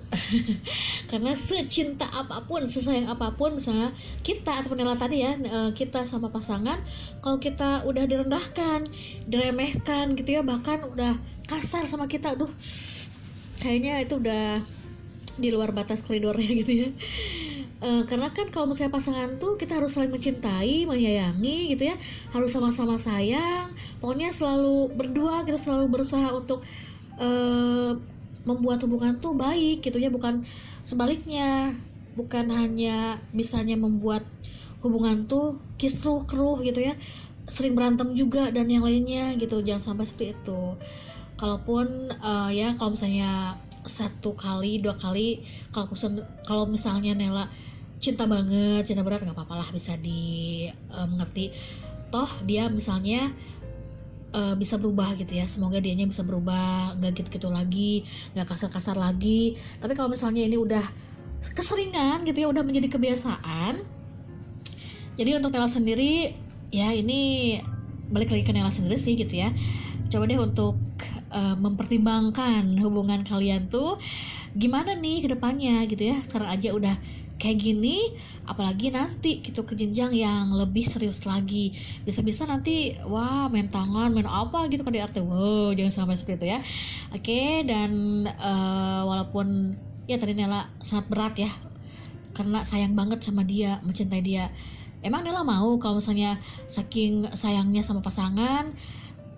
karena 1.10 1.34
secinta 1.34 2.06
apa 2.10 2.44
pun 2.46 2.66
sesayang 2.66 3.10
apa 3.10 3.34
pun 3.34 3.58
misalnya 3.58 3.90
kita 4.22 4.62
atau 4.62 4.78
Nela 4.78 4.94
tadi 4.94 5.22
ya 5.24 5.34
e, 5.34 5.58
kita 5.74 6.06
sama 6.06 6.30
pasangan 6.30 6.78
kalau 7.24 7.38
kita 7.42 7.82
udah 7.82 8.04
direndahkan 8.06 8.86
diremehkan 9.26 10.14
gitu 10.14 10.38
ya 10.38 10.42
bahkan 10.46 10.86
udah 10.86 11.18
kasar 11.50 11.86
sama 11.88 12.06
kita 12.06 12.38
aduh 12.38 12.50
kayaknya 13.58 14.02
itu 14.02 14.18
udah 14.22 14.62
di 15.38 15.48
luar 15.50 15.72
batas 15.74 16.04
koridornya 16.04 16.50
gitu 16.62 16.72
ya 16.86 16.90
Uh, 17.82 18.06
karena 18.06 18.30
kan 18.30 18.46
kalau 18.54 18.70
misalnya 18.70 18.94
pasangan 18.94 19.42
tuh 19.42 19.58
kita 19.58 19.74
harus 19.74 19.90
saling 19.90 20.14
mencintai, 20.14 20.86
menyayangi 20.86 21.74
gitu 21.74 21.90
ya, 21.90 21.98
harus 22.30 22.54
sama-sama 22.54 22.94
sayang. 22.94 23.74
Pokoknya 23.98 24.30
selalu 24.30 24.94
berdua 24.94 25.42
kita 25.42 25.58
selalu 25.58 25.90
berusaha 25.90 26.30
untuk 26.30 26.62
uh, 27.18 27.98
membuat 28.42 28.82
hubungan 28.84 29.18
tuh 29.22 29.34
baik 29.34 29.82
gitu 29.86 29.98
ya 29.98 30.10
bukan 30.12 30.46
sebaliknya. 30.86 31.76
Bukan 32.12 32.52
hanya 32.52 33.16
bisanya 33.32 33.72
membuat 33.72 34.20
hubungan 34.84 35.24
tuh 35.24 35.56
kisruh 35.80 36.28
keruh 36.28 36.60
gitu 36.60 36.84
ya 36.84 36.92
sering 37.48 37.72
berantem 37.72 38.12
juga 38.12 38.52
dan 38.52 38.68
yang 38.68 38.84
lainnya 38.84 39.32
gitu 39.40 39.64
jangan 39.64 39.96
sampai 39.96 40.04
seperti 40.04 40.36
itu. 40.36 40.76
Kalaupun 41.40 42.12
uh, 42.20 42.52
ya 42.52 42.76
kalau 42.76 42.94
misalnya 42.94 43.56
satu 43.82 44.36
kali 44.38 44.78
dua 44.78 44.94
kali 44.94 45.42
kalau 45.74 45.90
kalau 46.46 46.64
misalnya 46.68 47.16
Nela 47.16 47.50
cinta 47.98 48.28
banget 48.28 48.86
cinta 48.86 49.02
berat 49.02 49.26
nggak 49.26 49.34
apa-apa 49.34 49.64
lah 49.64 49.68
bisa 49.72 49.96
di 49.96 50.68
uh, 50.92 51.08
mengerti. 51.08 51.50
Toh 52.12 52.28
dia 52.44 52.68
misalnya 52.68 53.32
uh, 54.34 54.54
bisa 54.58 54.80
berubah 54.80 55.14
gitu 55.20 55.38
ya. 55.38 55.46
Semoga 55.46 55.78
dianya 55.78 56.08
bisa 56.08 56.26
berubah 56.26 56.98
nggak 56.98 57.22
gitu-gitu 57.22 57.48
lagi 57.48 58.04
nggak 58.34 58.48
kasar-kasar 58.48 58.98
lagi. 58.98 59.56
Tapi 59.78 59.92
kalau 59.94 60.12
misalnya 60.12 60.42
ini 60.44 60.58
udah 60.58 60.84
keseringan 61.54 62.22
gitu 62.26 62.46
ya 62.46 62.48
udah 62.54 62.62
menjadi 62.62 62.86
kebiasaan 62.86 64.02
jadi 65.12 65.36
untuk 65.36 65.52
Nela 65.52 65.68
sendiri 65.68 66.32
ya 66.72 66.88
ini 66.96 67.60
balik 68.08 68.32
lagi 68.32 68.44
ke 68.48 68.52
Nela 68.52 68.72
sendiri 68.72 68.96
sih 68.96 69.12
gitu 69.16 69.44
ya. 69.44 69.52
Coba 70.08 70.24
deh 70.28 70.40
untuk 70.40 70.80
uh, 71.32 71.56
mempertimbangkan 71.56 72.64
hubungan 72.80 73.24
kalian 73.24 73.68
tuh 73.68 74.00
gimana 74.56 74.96
nih 74.96 75.24
ke 75.24 75.28
depannya 75.36 75.84
gitu 75.88 76.16
ya. 76.16 76.24
Sekarang 76.24 76.48
aja 76.48 76.72
udah 76.72 76.96
kayak 77.36 77.60
gini 77.60 78.16
apalagi 78.42 78.90
nanti 78.90 79.38
gitu 79.40 79.62
ke 79.62 79.78
jenjang 79.78 80.12
yang 80.14 80.50
lebih 80.50 80.86
serius 80.88 81.22
lagi. 81.22 81.74
Bisa-bisa 82.02 82.42
nanti 82.44 82.98
wah 83.06 83.46
main 83.46 83.70
tangan 83.70 84.10
main 84.10 84.26
apa 84.26 84.66
gitu 84.68 84.82
kan 84.82 84.92
di 84.94 85.00
art 85.02 85.14
wow 85.18 85.70
jangan 85.72 85.92
sampai 85.92 86.16
seperti 86.18 86.42
itu 86.42 86.46
ya. 86.54 86.58
Oke 87.14 87.62
dan 87.66 88.24
uh, 88.26 89.02
walaupun 89.06 89.78
ya 90.10 90.18
tadi 90.18 90.34
Nela 90.34 90.66
sangat 90.82 91.06
berat 91.06 91.34
ya 91.38 91.50
karena 92.32 92.64
sayang 92.66 92.98
banget 92.98 93.22
sama 93.22 93.46
dia 93.46 93.78
mencintai 93.86 94.22
dia. 94.24 94.50
Emang 95.02 95.22
Nela 95.26 95.42
mau 95.42 95.78
kalau 95.82 95.98
misalnya 95.98 96.38
saking 96.70 97.30
sayangnya 97.34 97.82
sama 97.82 98.02
pasangan 98.02 98.74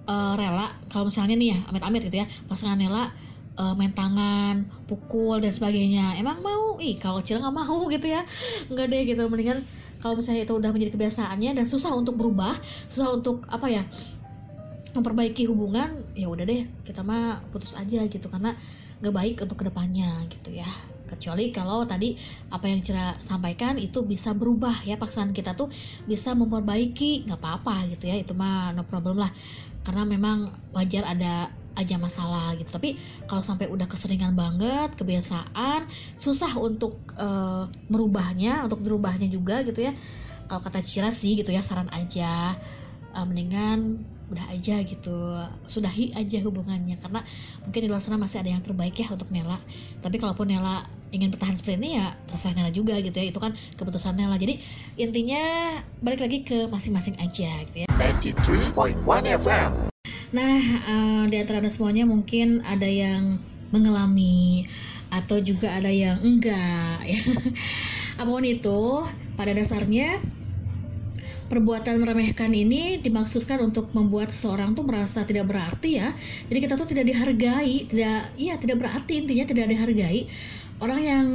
uh, 0.08 0.34
rela 0.36 0.76
kalau 0.92 1.08
misalnya 1.08 1.36
nih 1.36 1.48
ya 1.56 1.58
amit-amit 1.68 2.08
gitu 2.08 2.24
ya 2.24 2.26
pasangan 2.48 2.76
Nela 2.76 3.12
uh, 3.58 3.74
main 3.74 3.92
tangan, 3.94 4.66
pukul 4.86 5.42
dan 5.42 5.50
sebagainya. 5.54 6.18
Emang 6.18 6.42
mau? 6.42 6.78
Ih, 6.78 6.98
kalau 6.98 7.22
Cila 7.22 7.42
nggak 7.42 7.56
mau 7.56 7.86
gitu 7.94 8.06
ya. 8.06 8.22
Nggak 8.70 8.86
deh 8.90 9.02
gitu. 9.06 9.22
Mendingan 9.26 9.66
kalau 10.02 10.18
misalnya 10.18 10.44
itu 10.44 10.54
udah 10.54 10.70
menjadi 10.74 10.92
kebiasaannya 10.94 11.50
dan 11.56 11.64
susah 11.64 11.94
untuk 11.94 12.18
berubah, 12.18 12.60
susah 12.90 13.14
untuk 13.14 13.46
apa 13.48 13.66
ya? 13.70 13.84
memperbaiki 14.94 15.50
hubungan, 15.50 16.06
ya 16.14 16.30
udah 16.30 16.46
deh, 16.46 16.70
kita 16.86 17.02
mah 17.02 17.42
putus 17.50 17.74
aja 17.74 18.06
gitu 18.06 18.30
karena 18.30 18.54
nggak 19.02 19.10
baik 19.10 19.34
untuk 19.42 19.58
ke 19.58 19.66
depannya 19.66 20.22
gitu 20.30 20.54
ya. 20.54 20.70
Kecuali 21.10 21.50
kalau 21.50 21.82
tadi 21.82 22.14
apa 22.48 22.70
yang 22.70 22.80
Cira 22.80 23.18
sampaikan 23.18 23.76
itu 23.76 24.06
bisa 24.06 24.30
berubah 24.32 24.86
ya 24.86 24.94
paksaan 24.94 25.34
kita 25.34 25.58
tuh 25.58 25.68
bisa 26.06 26.32
memperbaiki 26.32 27.26
nggak 27.26 27.42
apa-apa 27.42 27.90
gitu 27.90 28.06
ya 28.06 28.22
itu 28.22 28.32
mah 28.38 28.70
no 28.70 28.86
problem 28.86 29.18
lah 29.18 29.34
karena 29.84 30.02
memang 30.08 30.54
wajar 30.72 31.04
ada 31.04 31.52
aja 31.74 31.98
masalah 31.98 32.54
gitu. 32.58 32.70
Tapi 32.70 32.96
kalau 33.26 33.42
sampai 33.42 33.66
udah 33.70 33.86
keseringan 33.90 34.34
banget 34.34 34.94
kebiasaan 34.98 35.90
susah 36.16 36.54
untuk 36.58 36.98
uh, 37.18 37.68
merubahnya 37.90 38.64
untuk 38.66 38.80
dirubahnya 38.82 39.28
juga 39.28 39.62
gitu 39.66 39.90
ya. 39.90 39.92
Kalau 40.46 40.60
kata 40.62 40.80
Cira 40.86 41.10
sih 41.10 41.38
gitu 41.38 41.50
ya 41.50 41.60
saran 41.60 41.90
aja. 41.90 42.56
Uh, 43.14 43.22
mendingan 43.22 44.02
udah 44.24 44.50
aja 44.50 44.80
gitu 44.82 45.14
sudahi 45.68 46.14
aja 46.16 46.38
hubungannya. 46.42 46.96
Karena 46.98 47.22
mungkin 47.62 47.80
di 47.84 47.88
luar 47.90 48.00
sana 48.00 48.16
masih 48.18 48.40
ada 48.40 48.50
yang 48.50 48.62
terbaik 48.64 48.96
ya 48.96 49.10
untuk 49.12 49.28
Nela. 49.30 49.60
Tapi 50.00 50.16
kalaupun 50.18 50.48
Nela 50.50 50.88
ingin 51.14 51.30
bertahan 51.30 51.54
seperti 51.54 51.78
ini 51.78 52.02
ya 52.02 52.18
terserah 52.26 52.58
Nela 52.58 52.70
juga 52.74 52.98
gitu 52.98 53.14
ya. 53.14 53.30
Itu 53.30 53.38
kan 53.38 53.54
keputusan 53.78 54.18
Nela. 54.18 54.34
Jadi 54.40 54.58
intinya 54.98 55.42
balik 56.02 56.24
lagi 56.24 56.38
ke 56.42 56.66
masing-masing 56.66 57.14
aja 57.20 57.62
gitu 57.70 57.84
ya. 57.84 57.88
93.1 57.94 59.38
FM 59.38 59.93
nah 60.34 60.58
uh, 60.90 61.22
di 61.30 61.38
antara 61.38 61.62
semuanya 61.70 62.02
mungkin 62.02 62.58
ada 62.66 62.90
yang 62.90 63.38
mengalami 63.70 64.66
atau 65.14 65.38
juga 65.38 65.78
ada 65.78 65.86
yang 65.86 66.18
enggak 66.26 66.98
ya 67.06 67.22
apa 68.20 68.26
pun 68.26 68.42
itu 68.42 69.06
pada 69.38 69.54
dasarnya 69.54 70.18
perbuatan 71.44 72.00
meremehkan 72.00 72.50
ini 72.50 72.98
dimaksudkan 72.98 73.60
untuk 73.60 73.92
membuat 73.94 74.32
seseorang 74.32 74.72
tuh 74.72 74.82
merasa 74.82 75.22
tidak 75.28 75.52
berarti 75.52 76.00
ya. 76.00 76.16
Jadi 76.48 76.58
kita 76.58 76.74
tuh 76.74 76.88
tidak 76.88 77.04
dihargai, 77.04 77.86
tidak 77.92 78.32
iya 78.40 78.56
tidak 78.56 78.80
berarti 78.80 79.22
intinya 79.22 79.44
tidak 79.44 79.66
dihargai. 79.70 80.26
Orang 80.80 81.00
yang 81.04 81.26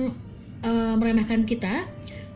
uh, 0.66 0.96
meremehkan 0.98 1.46
kita 1.46 1.88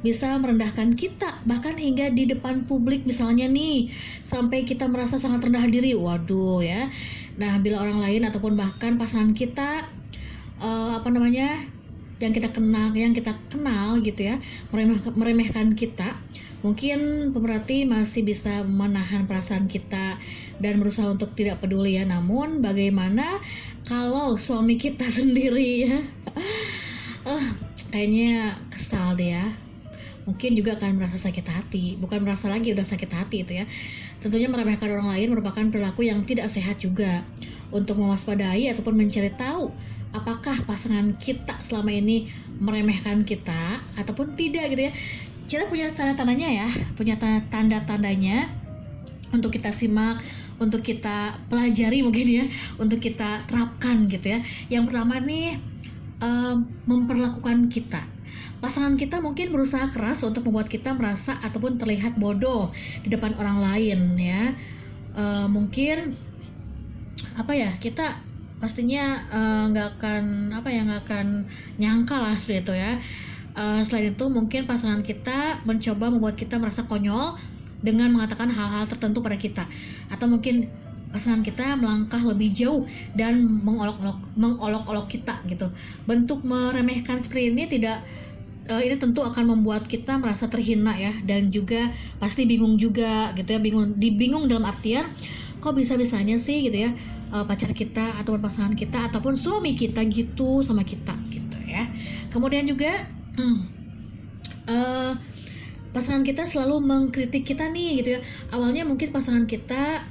bisa 0.04 0.36
merendahkan 0.36 0.94
kita 0.94 1.42
bahkan 1.48 1.80
hingga 1.80 2.12
di 2.12 2.28
depan 2.28 2.68
publik 2.68 3.08
misalnya 3.08 3.48
nih 3.48 3.90
sampai 4.28 4.68
kita 4.68 4.86
merasa 4.86 5.16
sangat 5.16 5.48
rendah 5.48 5.66
diri 5.72 5.96
waduh 5.96 6.60
ya 6.60 6.92
nah 7.40 7.58
bila 7.58 7.82
orang 7.82 8.04
lain 8.04 8.28
ataupun 8.28 8.54
bahkan 8.60 9.00
pasangan 9.00 9.32
kita 9.32 9.88
uh, 10.60 11.00
apa 11.00 11.10
namanya 11.10 11.66
yang 12.22 12.36
kita 12.36 12.52
kenal 12.52 12.94
yang 12.94 13.16
kita 13.16 13.34
kenal 13.50 13.98
gitu 14.04 14.28
ya 14.28 14.36
meremehkan 15.16 15.74
kita 15.74 16.20
Mungkin 16.64 17.36
pemerhati 17.36 17.84
masih 17.84 18.24
bisa 18.24 18.64
menahan 18.64 19.28
perasaan 19.28 19.68
kita 19.68 20.16
dan 20.64 20.80
berusaha 20.80 21.12
untuk 21.12 21.36
tidak 21.36 21.60
peduli 21.60 22.00
ya. 22.00 22.08
Namun 22.08 22.64
bagaimana 22.64 23.44
kalau 23.84 24.40
suami 24.40 24.80
kita 24.80 25.04
sendiri 25.20 25.84
ya? 25.84 26.00
uh, 27.28 27.48
kayaknya 27.92 28.64
kesal 28.72 29.20
deh 29.20 29.36
ya. 29.36 29.52
Mungkin 30.24 30.56
juga 30.56 30.80
akan 30.80 31.00
merasa 31.00 31.20
sakit 31.20 31.46
hati, 31.46 32.00
bukan 32.00 32.24
merasa 32.24 32.48
lagi 32.48 32.72
udah 32.72 32.88
sakit 32.88 33.12
hati 33.12 33.44
itu 33.44 33.60
ya. 33.60 33.66
Tentunya 34.24 34.48
meremehkan 34.48 34.88
orang 34.88 35.12
lain 35.12 35.36
merupakan 35.36 35.64
perilaku 35.68 36.08
yang 36.08 36.24
tidak 36.24 36.48
sehat 36.48 36.80
juga. 36.80 37.28
Untuk 37.74 37.98
mewaspadai 37.98 38.70
ataupun 38.70 38.94
mencari 38.94 39.34
tahu 39.34 39.74
apakah 40.14 40.62
pasangan 40.70 41.18
kita 41.18 41.58
selama 41.66 41.90
ini 41.90 42.30
meremehkan 42.62 43.26
kita 43.26 43.82
ataupun 43.98 44.38
tidak 44.38 44.70
gitu 44.78 44.82
ya 44.88 44.94
kita 45.50 45.66
punya 45.68 45.90
tanda-tandanya 45.92 46.50
ya 46.54 46.68
punya 46.94 47.18
tanda-tandanya 47.50 48.54
untuk 49.34 49.58
kita 49.58 49.74
simak 49.74 50.22
untuk 50.62 50.86
kita 50.86 51.42
pelajari 51.50 52.06
mungkin 52.06 52.30
ya 52.30 52.46
untuk 52.78 53.02
kita 53.02 53.50
terapkan 53.50 54.06
gitu 54.06 54.38
ya 54.38 54.40
yang 54.70 54.86
pertama 54.86 55.18
nih 55.18 55.58
memperlakukan 56.86 57.74
kita 57.74 58.06
pasangan 58.64 58.96
kita 58.96 59.20
mungkin 59.20 59.52
berusaha 59.52 59.92
keras 59.92 60.24
untuk 60.24 60.48
membuat 60.48 60.72
kita 60.72 60.96
merasa 60.96 61.36
ataupun 61.44 61.76
terlihat 61.76 62.16
bodoh 62.16 62.72
di 63.04 63.12
depan 63.12 63.36
orang 63.36 63.60
lain 63.60 64.16
ya. 64.16 64.56
Uh, 65.12 65.52
mungkin 65.52 66.16
apa 67.36 67.52
ya 67.52 67.76
kita 67.84 68.24
pastinya 68.64 69.28
nggak 69.68 69.88
uh, 69.92 69.94
akan 70.00 70.24
apa 70.56 70.72
ya 70.72 70.88
nggak 70.88 71.02
akan 71.04 71.28
nyangka 71.76 72.16
lah 72.16 72.40
seperti 72.40 72.64
itu 72.64 72.74
ya. 72.80 72.92
Uh, 73.54 73.84
selain 73.84 74.16
itu 74.16 74.26
mungkin 74.32 74.64
pasangan 74.64 75.04
kita 75.04 75.60
mencoba 75.68 76.08
membuat 76.08 76.40
kita 76.40 76.56
merasa 76.56 76.88
konyol 76.88 77.36
dengan 77.84 78.16
mengatakan 78.16 78.48
hal-hal 78.48 78.88
tertentu 78.88 79.20
pada 79.20 79.36
kita. 79.36 79.68
Atau 80.08 80.32
mungkin 80.32 80.72
pasangan 81.12 81.44
kita 81.44 81.76
melangkah 81.76 82.24
lebih 82.24 82.56
jauh 82.56 82.88
dan 83.14 83.44
mengolok-olok 83.44 84.24
mengolok-olok 84.40 85.12
kita 85.12 85.36
gitu. 85.52 85.68
Bentuk 86.08 86.48
meremehkan 86.48 87.20
seperti 87.20 87.52
ini 87.52 87.68
tidak 87.68 88.02
uh, 88.70 88.82
ini 88.84 88.96
tentu 88.96 89.24
akan 89.24 89.58
membuat 89.58 89.88
kita 89.88 90.16
merasa 90.20 90.48
terhina 90.48 90.96
ya 90.96 91.14
dan 91.28 91.52
juga 91.52 91.92
pasti 92.20 92.48
bingung 92.48 92.80
juga 92.80 93.36
gitu 93.36 93.50
ya 93.56 93.60
bingung 93.60 93.98
dibingung 94.00 94.48
dalam 94.48 94.64
artian 94.64 95.12
kok 95.60 95.76
bisa 95.76 95.96
bisanya 95.96 96.36
sih 96.40 96.68
gitu 96.68 96.88
ya 96.88 96.92
uh, 97.32 97.44
pacar 97.44 97.72
kita 97.72 98.20
ataupun 98.20 98.44
pasangan 98.44 98.76
kita 98.76 99.12
ataupun 99.12 99.36
suami 99.36 99.76
kita 99.76 100.04
gitu 100.08 100.64
sama 100.64 100.84
kita 100.84 101.16
gitu 101.32 101.58
ya 101.68 101.88
kemudian 102.32 102.68
juga 102.68 103.08
hmm. 103.36 103.60
uh, 104.68 105.12
pasangan 105.94 106.26
kita 106.26 106.48
selalu 106.48 106.82
mengkritik 106.84 107.46
kita 107.46 107.70
nih 107.70 108.04
gitu 108.04 108.10
ya 108.18 108.22
awalnya 108.52 108.84
mungkin 108.88 109.14
pasangan 109.14 109.46
kita 109.46 110.08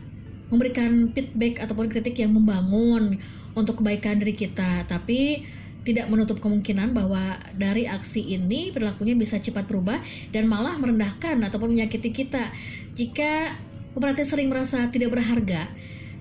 memberikan 0.52 1.08
feedback 1.16 1.64
ataupun 1.64 1.88
kritik 1.88 2.20
yang 2.20 2.36
membangun 2.36 3.16
untuk 3.56 3.80
kebaikan 3.80 4.20
diri 4.20 4.36
kita 4.36 4.84
tapi 4.84 5.44
tidak 5.82 6.06
menutup 6.06 6.38
kemungkinan 6.38 6.94
bahwa 6.94 7.42
dari 7.58 7.90
aksi 7.90 8.22
ini 8.22 8.70
perilakunya 8.70 9.18
bisa 9.18 9.42
cepat 9.42 9.66
berubah 9.66 9.98
dan 10.30 10.46
malah 10.46 10.78
merendahkan 10.78 11.42
ataupun 11.42 11.74
menyakiti 11.74 12.14
kita. 12.14 12.54
Jika 12.94 13.58
pemerhati 13.92 14.22
sering 14.22 14.48
merasa 14.48 14.88
tidak 14.88 15.12
berharga 15.12 15.68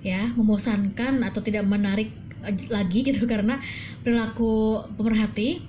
ya 0.01 0.33
membosankan 0.33 1.21
atau 1.21 1.45
tidak 1.45 1.61
menarik 1.61 2.09
lagi 2.73 3.03
gitu 3.07 3.29
karena 3.29 3.61
perilaku 4.01 4.81
pemerhati 4.97 5.61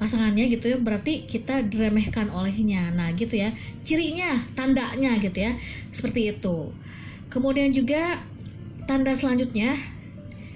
pasangannya 0.00 0.48
gitu 0.48 0.72
ya 0.72 0.78
berarti 0.80 1.28
kita 1.28 1.66
diremehkan 1.66 2.32
olehnya. 2.32 2.88
Nah 2.94 3.12
gitu 3.18 3.36
ya. 3.36 3.52
Cirinya 3.84 4.48
tandanya 4.56 5.18
gitu 5.20 5.36
ya. 5.42 5.58
Seperti 5.92 6.32
itu. 6.32 6.72
Kemudian 7.28 7.74
juga 7.74 8.22
tanda 8.88 9.12
selanjutnya 9.12 9.76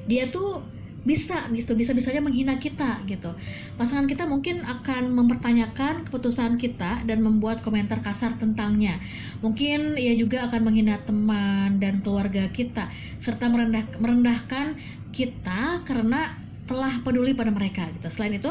dia 0.08 0.30
tuh 0.32 0.64
bisa 1.04 1.48
gitu 1.52 1.76
bisa 1.76 1.92
bisanya 1.92 2.24
menghina 2.24 2.56
kita 2.56 3.04
gitu. 3.04 3.36
Pasangan 3.76 4.08
kita 4.08 4.24
mungkin 4.24 4.64
akan 4.64 5.12
mempertanyakan 5.12 6.08
keputusan 6.08 6.56
kita 6.56 7.04
dan 7.04 7.20
membuat 7.20 7.60
komentar 7.60 8.00
kasar 8.00 8.40
tentangnya. 8.40 8.98
Mungkin 9.44 10.00
ia 10.00 10.16
juga 10.16 10.48
akan 10.48 10.60
menghina 10.64 11.00
teman 11.04 11.76
dan 11.78 12.00
keluarga 12.00 12.48
kita 12.50 12.88
serta 13.20 13.52
merendah, 13.52 13.84
merendahkan 14.00 14.80
kita 15.14 15.84
karena 15.86 16.43
telah 16.64 17.04
peduli 17.04 17.36
pada 17.36 17.52
mereka 17.52 17.92
gitu. 17.92 18.08
Selain 18.08 18.40
itu, 18.40 18.48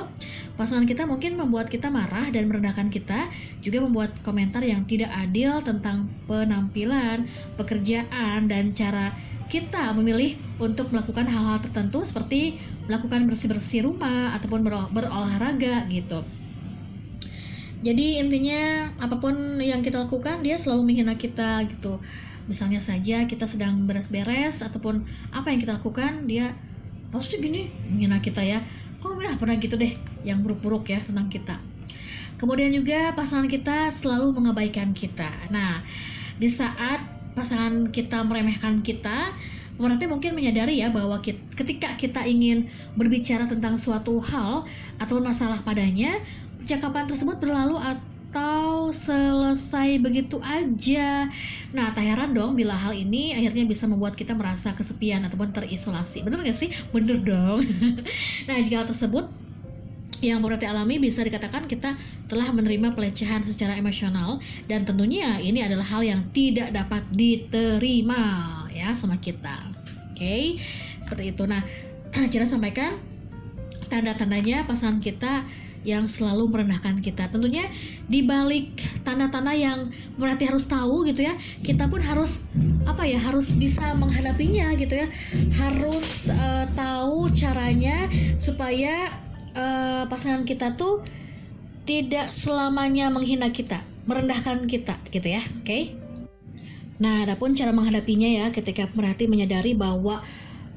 pasangan 0.53 0.85
kita 0.85 1.09
mungkin 1.09 1.33
membuat 1.33 1.73
kita 1.73 1.89
marah 1.89 2.29
dan 2.29 2.45
merendahkan 2.45 2.93
kita, 2.93 3.29
juga 3.65 3.81
membuat 3.81 4.13
komentar 4.21 4.61
yang 4.61 4.85
tidak 4.85 5.09
adil 5.09 5.65
tentang 5.65 6.13
penampilan, 6.29 7.25
pekerjaan 7.57 8.45
dan 8.45 8.77
cara 8.77 9.17
kita 9.49 9.93
memilih 9.97 10.37
untuk 10.61 10.93
melakukan 10.93 11.25
hal-hal 11.29 11.61
tertentu 11.61 12.05
seperti 12.05 12.57
melakukan 12.85 13.29
bersih-bersih 13.29 13.85
rumah 13.85 14.33
ataupun 14.37 14.65
ber 14.65 14.89
berolahraga 14.93 15.89
gitu. 15.89 16.25
Jadi 17.83 18.23
intinya 18.23 18.95
apa 18.95 19.19
pun 19.19 19.59
yang 19.59 19.83
kita 19.83 20.07
lakukan 20.07 20.39
dia 20.39 20.55
selalu 20.55 20.87
menghina 20.87 21.19
kita 21.19 21.67
gitu. 21.67 21.99
Misalnya 22.47 22.79
saja 22.79 23.27
kita 23.27 23.43
sedang 23.43 23.83
beres-beres 23.83 24.63
ataupun 24.63 25.03
apa 25.35 25.51
yang 25.51 25.59
kita 25.59 25.75
lakukan 25.79 26.23
dia 26.27 26.55
pasti 27.13 27.37
gini 27.37 27.69
menghina 27.87 28.17
kita 28.17 28.41
ya. 28.41 28.65
Kok 28.97 29.21
ya 29.21 29.37
pernah 29.37 29.55
gitu 29.61 29.77
deh 29.77 29.93
yang 30.25 30.41
buruk-buruk 30.41 30.89
ya 30.89 31.05
tentang 31.05 31.29
kita. 31.29 31.61
Kemudian 32.41 32.73
juga 32.73 33.13
pasangan 33.13 33.45
kita 33.45 33.93
selalu 34.01 34.33
mengabaikan 34.33 34.91
kita. 34.91 35.29
Nah 35.53 35.85
di 36.41 36.49
saat 36.49 37.05
pasangan 37.37 37.93
kita 37.93 38.25
meremehkan 38.25 38.81
kita 38.81 39.37
Berarti 39.73 40.05
mungkin 40.05 40.37
menyadari 40.37 40.85
ya 40.85 40.93
bahwa 40.93 41.17
kita, 41.17 41.41
ketika 41.57 41.97
kita 41.97 42.21
ingin 42.29 42.69
berbicara 42.93 43.49
tentang 43.49 43.73
suatu 43.81 44.21
hal 44.21 44.69
atau 45.01 45.17
masalah 45.17 45.65
padanya, 45.65 46.21
percakapan 46.61 47.09
tersebut 47.09 47.41
berlalu 47.41 47.81
atau 48.33 48.89
selesai 48.89 50.01
begitu 50.01 50.41
aja. 50.41 51.29
Nah, 51.69 51.93
tak 51.93 52.01
heran 52.01 52.33
dong 52.33 52.57
bila 52.57 52.73
hal 52.73 52.97
ini 52.97 53.29
akhirnya 53.37 53.69
bisa 53.69 53.85
membuat 53.85 54.17
kita 54.17 54.33
merasa 54.33 54.73
kesepian 54.73 55.21
ataupun 55.29 55.53
terisolasi. 55.53 56.25
Bener 56.25 56.41
gak 56.41 56.57
sih? 56.57 56.73
Bener 56.89 57.21
dong. 57.21 57.61
nah, 58.49 58.57
jika 58.57 58.81
hal 58.81 58.89
tersebut 58.89 59.29
yang 60.25 60.41
berarti 60.41 60.65
alami 60.65 60.97
bisa 60.97 61.21
dikatakan 61.21 61.69
kita 61.69 61.93
telah 62.25 62.49
menerima 62.49 62.97
pelecehan 62.97 63.45
secara 63.45 63.77
emosional 63.77 64.41
dan 64.65 64.81
tentunya 64.81 65.37
ini 65.37 65.61
adalah 65.61 65.85
hal 65.85 66.01
yang 66.01 66.25
tidak 66.33 66.73
dapat 66.73 67.05
diterima 67.13 68.65
ya 68.73 68.97
sama 68.97 69.21
kita. 69.21 69.69
Oke, 70.09 70.17
okay? 70.17 70.43
seperti 71.05 71.37
itu. 71.37 71.45
Nah, 71.45 71.61
kita 72.33 72.49
sampaikan 72.49 72.97
tanda-tandanya 73.93 74.65
pasangan 74.65 74.97
kita 74.97 75.45
yang 75.83 76.07
selalu 76.07 76.47
merendahkan 76.49 76.99
kita. 77.03 77.29
Tentunya 77.31 77.67
di 78.07 78.23
balik 78.23 78.79
tanda-tanda 79.03 79.51
yang 79.55 79.91
berarti 80.15 80.47
harus 80.47 80.65
tahu 80.67 81.07
gitu 81.07 81.27
ya, 81.27 81.35
kita 81.63 81.87
pun 81.87 81.99
harus 81.99 82.39
apa 82.87 83.03
ya, 83.07 83.19
harus 83.19 83.51
bisa 83.51 83.95
menghadapinya 83.95 84.73
gitu 84.79 85.05
ya. 85.05 85.07
Harus 85.55 86.27
uh, 86.27 86.65
tahu 86.75 87.31
caranya 87.35 88.07
supaya 88.39 89.11
uh, 89.55 90.03
pasangan 90.07 90.47
kita 90.47 90.75
tuh 90.79 91.03
tidak 91.83 92.31
selamanya 92.31 93.11
menghina 93.11 93.51
kita, 93.51 93.83
merendahkan 94.07 94.65
kita 94.67 94.95
gitu 95.11 95.27
ya. 95.27 95.43
Oke. 95.59 95.67
Okay? 95.67 95.83
Nah, 97.01 97.27
adapun 97.27 97.51
cara 97.57 97.75
menghadapinya 97.75 98.29
ya 98.29 98.45
ketika 98.55 98.87
pemerhati 98.87 99.27
menyadari 99.27 99.75
bahwa 99.75 100.23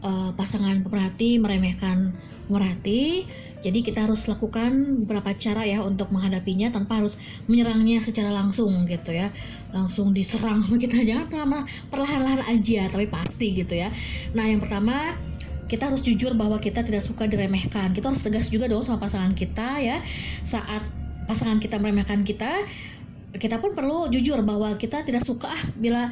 uh, 0.03 0.31
pasangan 0.35 0.83
pemerhati 0.83 1.39
meremehkan 1.39 2.17
pemerhati, 2.49 3.27
jadi 3.65 3.83
kita 3.83 4.05
harus 4.05 4.29
lakukan 4.29 5.03
beberapa 5.05 5.33
cara 5.35 5.65
ya 5.65 5.81
untuk 5.81 6.13
menghadapinya 6.13 6.69
tanpa 6.71 7.01
harus 7.01 7.17
menyerangnya 7.49 8.05
secara 8.05 8.29
langsung 8.31 8.85
gitu 8.85 9.11
ya. 9.11 9.33
Langsung 9.73 10.13
diserang 10.13 10.63
kita 10.83 11.01
jangan 11.03 11.67
perlahan-lahan 11.89 12.45
aja 12.47 12.93
tapi 12.93 13.09
pasti 13.09 13.57
gitu 13.57 13.75
ya. 13.75 13.89
Nah, 14.37 14.45
yang 14.47 14.61
pertama 14.61 15.17
kita 15.67 15.91
harus 15.91 16.05
jujur 16.05 16.37
bahwa 16.39 16.63
kita 16.63 16.87
tidak 16.87 17.03
suka 17.03 17.27
diremehkan. 17.27 17.91
Kita 17.91 18.13
harus 18.13 18.23
tegas 18.23 18.47
juga 18.47 18.71
dong 18.71 18.87
sama 18.87 19.03
pasangan 19.03 19.35
kita 19.35 19.83
ya. 19.83 19.99
Saat 20.47 20.87
pasangan 21.27 21.59
kita 21.59 21.83
meremehkan 21.83 22.23
kita, 22.23 22.63
kita 23.35 23.59
pun 23.59 23.75
perlu 23.75 24.07
jujur 24.09 24.41
bahwa 24.47 24.71
kita 24.79 25.03
tidak 25.03 25.27
suka 25.27 25.51
ah 25.51 25.63
bila 25.75 26.09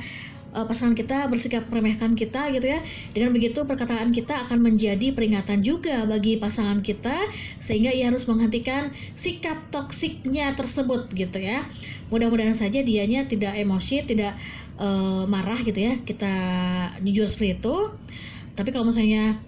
uh, 0.54 0.64
pasangan 0.64 0.94
kita 0.94 1.26
bersikap 1.26 1.66
meremehkan 1.68 2.14
kita 2.14 2.48
gitu 2.54 2.64
ya. 2.64 2.80
Dengan 3.10 3.34
begitu 3.34 3.66
perkataan 3.66 4.14
kita 4.14 4.46
akan 4.46 4.62
menjadi 4.62 5.10
peringatan 5.10 5.60
juga 5.66 6.06
bagi 6.06 6.38
pasangan 6.38 6.80
kita 6.80 7.28
sehingga 7.58 7.90
ia 7.90 8.08
harus 8.08 8.24
menghentikan 8.30 8.94
sikap 9.18 9.68
toksiknya 9.74 10.54
tersebut 10.54 11.10
gitu 11.12 11.42
ya. 11.42 11.66
Mudah-mudahan 12.08 12.54
saja 12.54 12.80
dianya 12.80 13.26
tidak 13.26 13.58
emosi, 13.58 14.06
tidak 14.06 14.38
uh, 14.78 15.26
marah 15.26 15.58
gitu 15.60 15.76
ya. 15.76 15.98
Kita 16.06 16.34
jujur 17.02 17.26
seperti 17.26 17.58
itu. 17.58 17.76
Tapi 18.54 18.70
kalau 18.70 18.88
misalnya 18.88 19.42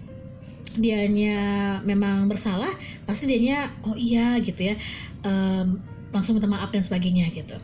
dianya 0.77 1.39
memang 1.81 2.29
bersalah, 2.29 2.75
pasti 3.07 3.25
dianya 3.25 3.71
oh 3.87 3.95
iya 3.95 4.37
gitu 4.43 4.75
ya. 4.75 4.75
Um, 5.23 5.81
langsung 6.11 6.39
minta 6.39 6.47
maaf 6.47 6.71
dan 6.71 6.83
sebagainya 6.83 7.31
gitu. 7.35 7.55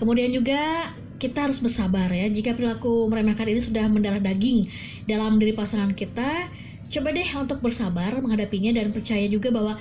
Kemudian 0.00 0.32
juga 0.32 0.92
kita 1.18 1.48
harus 1.48 1.58
bersabar 1.62 2.10
ya. 2.10 2.26
Jika 2.28 2.58
perilaku 2.58 3.06
meremehkan 3.06 3.46
ini 3.46 3.62
sudah 3.62 3.86
mendarah 3.86 4.20
daging 4.20 4.68
dalam 5.06 5.38
diri 5.38 5.54
pasangan 5.54 5.94
kita, 5.94 6.50
coba 6.90 7.08
deh 7.14 7.28
untuk 7.38 7.58
bersabar 7.62 8.18
menghadapinya 8.18 8.74
dan 8.74 8.90
percaya 8.90 9.24
juga 9.30 9.50
bahwa 9.54 9.78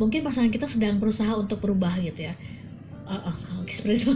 mungkin 0.00 0.24
pasangan 0.24 0.48
kita 0.48 0.66
sedang 0.66 0.96
berusaha 0.96 1.32
untuk 1.36 1.60
berubah 1.60 2.00
gitu 2.00 2.30
ya. 2.30 2.34
Uh, 3.10 3.34
seperti. 3.66 4.06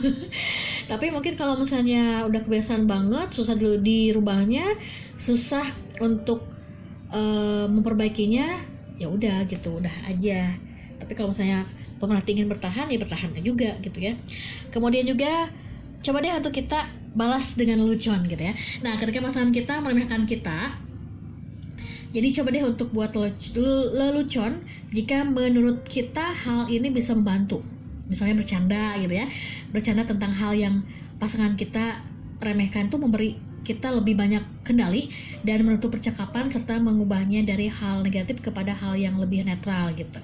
Tapi 0.91 1.11
mungkin 1.11 1.35
kalau 1.35 1.59
misalnya 1.59 2.27
udah 2.31 2.41
kebiasaan 2.47 2.87
banget, 2.87 3.35
susah 3.35 3.59
dulu 3.59 3.83
dirubahnya, 3.83 4.79
susah 5.19 5.67
untuk 5.99 6.47
uh, 7.11 7.67
memperbaikinya, 7.67 8.63
ya 8.95 9.11
udah 9.11 9.47
gitu, 9.51 9.83
udah 9.83 9.95
aja. 10.07 10.55
Tapi 11.03 11.13
kalau 11.19 11.35
misalnya 11.35 11.67
pemerhati 11.99 12.39
ingin 12.39 12.47
bertahan, 12.51 12.87
ya 12.91 12.99
bertahan 13.03 13.35
juga 13.43 13.75
gitu 13.83 13.99
ya. 13.99 14.15
Kemudian 14.71 15.11
juga 15.11 15.51
coba 16.05 16.21
deh 16.21 16.37
untuk 16.37 16.53
kita 16.53 16.93
balas 17.17 17.57
dengan 17.57 17.81
lelucon 17.81 18.29
gitu 18.29 18.43
ya. 18.45 18.55
Nah 18.85 19.01
ketika 19.01 19.25
pasangan 19.25 19.51
kita 19.51 19.81
meremehkan 19.81 20.29
kita 20.29 20.77
jadi 22.15 22.31
coba 22.31 22.55
deh 22.55 22.63
untuk 22.63 22.95
buat 22.95 23.11
lelucon 23.91 24.63
jika 24.95 25.27
menurut 25.27 25.83
kita 25.83 26.31
hal 26.31 26.71
ini 26.71 26.95
bisa 26.95 27.11
membantu. 27.11 27.67
Misalnya 28.07 28.39
bercanda 28.39 28.95
gitu 29.03 29.11
ya. 29.11 29.27
Bercanda 29.75 30.07
tentang 30.07 30.31
hal 30.31 30.55
yang 30.55 30.87
pasangan 31.19 31.59
kita 31.59 31.99
remehkan 32.39 32.87
tuh 32.87 33.03
memberi 33.03 33.35
kita 33.65 33.91
lebih 33.91 34.15
banyak 34.15 34.45
kendali 34.63 35.11
dan 35.43 35.65
menutup 35.65 35.91
percakapan 35.91 36.53
serta 36.53 36.77
mengubahnya 36.79 37.43
dari 37.43 37.73
hal 37.73 38.05
negatif 38.05 38.45
kepada 38.45 38.77
hal 38.77 38.95
yang 38.95 39.17
lebih 39.17 39.43
netral 39.43 39.91
gitu. 39.97 40.21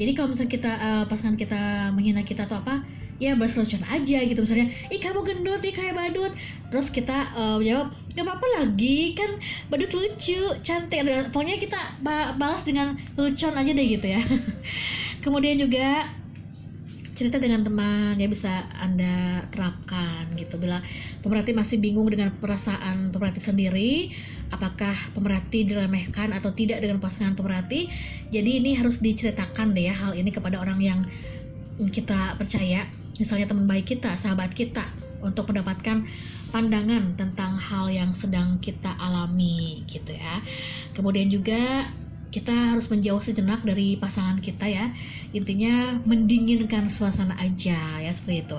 Jadi 0.00 0.10
kalau 0.16 0.32
misalnya 0.32 0.52
kita 0.56 0.72
uh, 0.80 1.04
pasangan 1.04 1.36
kita 1.36 1.92
menghina 1.92 2.24
kita 2.24 2.48
atau 2.48 2.64
apa, 2.64 2.80
ya 3.22 3.38
bahas 3.38 3.54
lucuan 3.54 3.86
aja 3.86 4.18
gitu 4.26 4.42
misalnya. 4.42 4.74
Ih 4.90 4.98
kamu 4.98 5.22
gendut 5.22 5.62
ih 5.62 5.70
kayak 5.70 5.94
badut. 5.94 6.34
Terus 6.74 6.90
kita 6.90 7.30
uh, 7.38 7.62
jawab 7.62 7.94
gak 8.18 8.26
apa-apa 8.26 8.46
lagi 8.58 9.14
kan 9.14 9.38
badut 9.70 9.94
lucu 9.94 10.42
cantik. 10.66 11.06
Pokoknya 11.30 11.62
kita 11.62 12.02
balas 12.34 12.66
dengan 12.66 12.98
lucuan 13.14 13.54
aja 13.54 13.70
deh 13.70 13.86
gitu 13.86 14.06
ya. 14.10 14.26
Kemudian 15.24 15.54
juga 15.62 16.10
cerita 17.14 17.38
dengan 17.38 17.62
teman 17.62 18.18
ya 18.18 18.26
bisa 18.26 18.66
anda 18.74 19.46
terapkan 19.54 20.26
gitu. 20.34 20.58
Bila 20.58 20.82
pemerhati 21.22 21.54
masih 21.54 21.78
bingung 21.78 22.10
dengan 22.10 22.34
perasaan 22.42 23.14
pemerhati 23.14 23.38
sendiri 23.38 24.10
apakah 24.52 24.92
pemerhati 25.16 25.64
diremehkan 25.64 26.34
atau 26.36 26.52
tidak 26.52 26.84
dengan 26.84 27.00
pasangan 27.00 27.32
pemerhati 27.32 27.88
jadi 28.28 28.60
ini 28.60 28.76
harus 28.76 29.00
diceritakan 29.00 29.72
deh 29.72 29.88
ya 29.88 29.96
hal 29.96 30.12
ini 30.12 30.28
kepada 30.28 30.60
orang 30.60 30.76
yang 30.84 31.00
kita 31.88 32.36
percaya 32.36 32.84
misalnya 33.16 33.50
teman 33.50 33.68
baik 33.68 33.96
kita, 33.96 34.16
sahabat 34.16 34.52
kita 34.52 34.88
untuk 35.22 35.48
mendapatkan 35.50 36.04
pandangan 36.52 37.16
tentang 37.16 37.56
hal 37.56 37.88
yang 37.88 38.12
sedang 38.12 38.60
kita 38.60 38.92
alami 39.00 39.86
gitu 39.88 40.12
ya. 40.12 40.44
Kemudian 40.92 41.32
juga 41.32 41.88
kita 42.32 42.72
harus 42.72 42.88
menjauh 42.88 43.20
sejenak 43.20 43.60
dari 43.60 44.00
pasangan 44.00 44.40
kita 44.40 44.64
ya. 44.64 44.88
Intinya 45.36 46.00
mendinginkan 46.08 46.88
suasana 46.88 47.36
aja 47.36 48.00
ya 48.00 48.10
seperti 48.12 48.48
itu. 48.48 48.58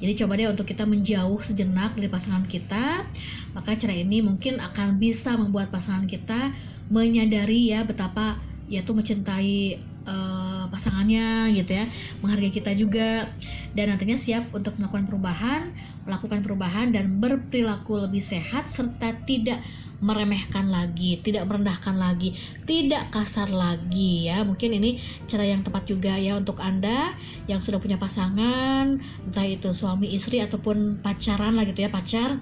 Jadi 0.00 0.12
coba 0.24 0.32
deh 0.40 0.48
untuk 0.48 0.64
kita 0.64 0.88
menjauh 0.88 1.40
sejenak 1.44 1.92
dari 1.96 2.08
pasangan 2.08 2.48
kita. 2.48 3.04
Maka 3.52 3.76
cara 3.76 3.92
ini 3.92 4.24
mungkin 4.24 4.56
akan 4.60 4.96
bisa 4.96 5.36
membuat 5.36 5.68
pasangan 5.68 6.08
kita 6.08 6.56
menyadari 6.88 7.70
ya 7.70 7.84
betapa 7.84 8.40
yaitu 8.72 8.96
mencintai 8.96 9.78
uh, 10.06 10.64
pasangannya 10.70 11.52
gitu 11.56 11.72
ya, 11.76 11.84
menghargai 12.24 12.52
kita 12.54 12.72
juga 12.76 13.28
dan 13.74 13.92
nantinya 13.92 14.16
siap 14.16 14.52
untuk 14.54 14.76
melakukan 14.80 15.08
perubahan, 15.10 15.74
melakukan 16.06 16.40
perubahan 16.44 16.86
dan 16.94 17.18
berperilaku 17.18 18.06
lebih 18.08 18.22
sehat 18.22 18.70
serta 18.70 19.16
tidak 19.26 19.60
meremehkan 20.00 20.72
lagi, 20.72 21.20
tidak 21.20 21.44
merendahkan 21.44 21.92
lagi, 21.92 22.32
tidak 22.64 23.12
kasar 23.12 23.52
lagi 23.52 24.32
ya. 24.32 24.40
Mungkin 24.40 24.72
ini 24.72 24.96
cara 25.28 25.44
yang 25.44 25.60
tepat 25.60 25.84
juga 25.84 26.16
ya 26.16 26.40
untuk 26.40 26.56
Anda 26.56 27.12
yang 27.46 27.60
sudah 27.60 27.76
punya 27.76 28.00
pasangan, 28.00 28.96
entah 29.28 29.46
itu 29.46 29.76
suami 29.76 30.16
istri 30.16 30.40
ataupun 30.40 31.04
pacaran 31.04 31.52
lah 31.52 31.68
gitu 31.68 31.84
ya, 31.84 31.92
pacar 31.92 32.40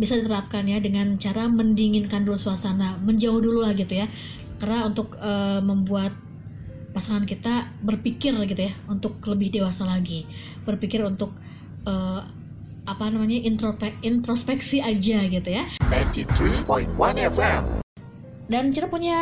bisa 0.00 0.16
diterapkan 0.16 0.64
ya 0.64 0.80
dengan 0.80 1.20
cara 1.20 1.44
mendinginkan 1.52 2.24
dulu 2.24 2.40
suasana, 2.40 2.96
menjauh 3.04 3.44
dulu 3.44 3.60
lah 3.68 3.76
gitu 3.76 3.92
ya. 4.00 4.08
Karena 4.62 4.86
untuk 4.86 5.18
uh, 5.18 5.58
membuat 5.58 6.14
pasangan 6.94 7.26
kita 7.26 7.66
berpikir 7.82 8.30
gitu 8.46 8.62
ya 8.70 8.72
untuk 8.86 9.18
lebih 9.26 9.50
dewasa 9.50 9.82
lagi. 9.82 10.22
Berpikir 10.62 11.02
untuk 11.02 11.34
uh, 11.82 12.22
apa 12.86 13.04
namanya 13.10 13.42
introspeksi 14.06 14.78
aja 14.78 15.26
gitu 15.26 15.50
ya. 15.50 15.66
93.1 15.90 16.94
FM 17.34 17.82
dan 18.52 18.68
cara 18.76 18.86
punya 18.92 19.18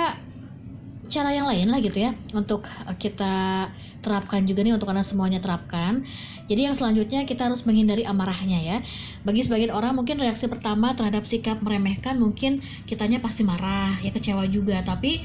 cara 1.06 1.30
yang 1.30 1.46
lain 1.46 1.70
lah 1.70 1.78
gitu 1.78 1.98
ya 2.02 2.12
untuk 2.34 2.66
kita 2.98 3.66
terapkan 4.00 4.44
juga 4.48 4.64
nih 4.64 4.74
untuk 4.76 4.88
anda 4.88 5.04
semuanya 5.04 5.40
terapkan. 5.40 6.04
Jadi 6.48 6.66
yang 6.66 6.74
selanjutnya 6.74 7.24
kita 7.28 7.46
harus 7.48 7.62
menghindari 7.62 8.02
amarahnya 8.04 8.58
ya. 8.60 8.76
Bagi 9.22 9.44
sebagian 9.44 9.70
orang 9.72 9.96
mungkin 9.96 10.18
reaksi 10.18 10.48
pertama 10.48 10.96
terhadap 10.96 11.28
sikap 11.28 11.60
meremehkan 11.60 12.16
mungkin 12.16 12.64
kitanya 12.88 13.20
pasti 13.20 13.44
marah 13.44 14.00
ya 14.00 14.10
kecewa 14.10 14.48
juga. 14.48 14.82
Tapi 14.82 15.22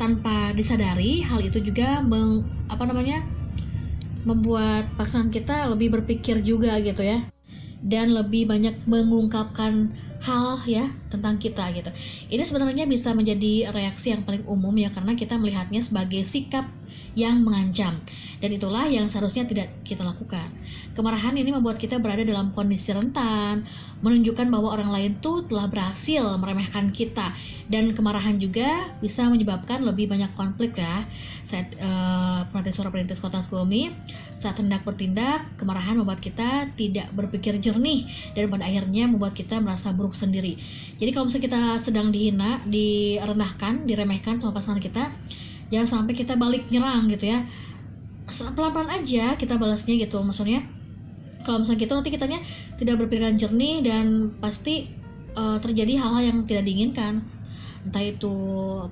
tanpa 0.00 0.50
disadari 0.56 1.22
hal 1.22 1.44
itu 1.44 1.62
juga 1.62 2.02
meng, 2.02 2.42
apa 2.66 2.82
namanya 2.88 3.22
membuat 4.24 4.88
pasangan 4.96 5.28
kita 5.28 5.68
lebih 5.70 5.94
berpikir 6.00 6.40
juga 6.40 6.80
gitu 6.80 7.04
ya. 7.04 7.28
Dan 7.84 8.16
lebih 8.16 8.48
banyak 8.48 8.88
mengungkapkan 8.88 9.92
hal 10.24 10.64
ya 10.64 10.88
tentang 11.12 11.36
kita 11.36 11.68
gitu. 11.76 11.92
Ini 12.32 12.42
sebenarnya 12.48 12.88
bisa 12.88 13.12
menjadi 13.12 13.68
reaksi 13.68 14.08
yang 14.08 14.24
paling 14.24 14.48
umum 14.48 14.72
ya 14.72 14.88
karena 14.88 15.12
kita 15.12 15.36
melihatnya 15.36 15.84
sebagai 15.84 16.24
sikap 16.24 16.64
yang 17.14 17.42
mengancam 17.42 18.02
dan 18.42 18.50
itulah 18.50 18.84
yang 18.90 19.08
seharusnya 19.08 19.46
tidak 19.46 19.70
kita 19.86 20.04
lakukan. 20.04 20.50
Kemarahan 20.94 21.34
ini 21.34 21.50
membuat 21.50 21.80
kita 21.80 21.98
berada 21.98 22.22
dalam 22.22 22.54
kondisi 22.54 22.94
rentan, 22.94 23.66
menunjukkan 24.04 24.46
bahwa 24.52 24.74
orang 24.74 24.90
lain 24.92 25.12
tuh 25.18 25.46
telah 25.48 25.66
berhasil 25.66 26.22
meremehkan 26.38 26.92
kita 26.92 27.34
dan 27.72 27.96
kemarahan 27.96 28.36
juga 28.36 28.92
bisa 29.00 29.26
menyebabkan 29.26 29.82
lebih 29.82 30.10
banyak 30.10 30.30
konflik 30.36 30.76
ya. 30.76 31.08
Saat 31.48 31.72
uh, 31.80 32.70
suara 32.74 32.90
perintis 32.90 33.22
kota 33.22 33.40
Sukabumi 33.40 33.94
saat 34.44 34.60
hendak 34.60 34.84
bertindak, 34.84 35.56
kemarahan 35.56 35.96
membuat 35.96 36.20
kita 36.20 36.68
tidak 36.76 37.08
berpikir 37.16 37.56
jernih 37.64 38.04
dan 38.36 38.52
pada 38.52 38.68
akhirnya 38.68 39.08
membuat 39.08 39.32
kita 39.32 39.56
merasa 39.56 39.88
buruk 39.88 40.12
sendiri. 40.12 40.60
Jadi 41.00 41.10
kalau 41.16 41.32
misalnya 41.32 41.46
kita 41.48 41.62
sedang 41.80 42.12
dihina, 42.12 42.60
direndahkan, 42.68 43.88
diremehkan 43.88 44.36
sama 44.36 44.60
pasangan 44.60 44.84
kita, 44.84 45.16
jangan 45.74 46.06
sampai 46.06 46.14
kita 46.14 46.38
balik 46.38 46.70
nyerang 46.70 47.10
gitu 47.10 47.26
ya. 47.26 47.42
Pelan-pelan 48.30 49.02
aja 49.02 49.34
kita 49.34 49.58
balasnya 49.58 49.98
gitu 49.98 50.22
maksudnya. 50.22 50.62
Kalau 51.44 51.60
misalnya 51.60 51.80
gitu 51.84 51.92
nanti 51.92 52.10
kitanya 52.14 52.40
tidak 52.80 53.04
berpikiran 53.04 53.36
jernih 53.36 53.84
dan 53.84 54.32
pasti 54.40 54.88
uh, 55.36 55.60
terjadi 55.60 56.00
hal-hal 56.00 56.22
yang 56.32 56.38
tidak 56.48 56.64
diinginkan. 56.64 57.20
Entah 57.84 58.00
itu 58.00 58.32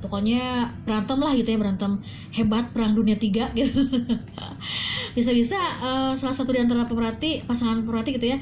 pokoknya 0.04 0.68
berantem 0.84 1.16
lah 1.16 1.32
gitu 1.32 1.48
ya 1.48 1.58
berantem. 1.62 2.04
Hebat 2.34 2.76
perang 2.76 2.92
dunia 2.92 3.16
tiga 3.16 3.48
gitu. 3.56 3.88
Bisa-bisa 5.16 5.56
uh, 5.80 6.12
salah 6.18 6.36
satu 6.36 6.52
di 6.52 6.60
antara 6.60 6.84
pemerhati 6.84 7.46
pasangan 7.48 7.80
pemerhati 7.86 8.20
gitu 8.20 8.36
ya 8.36 8.38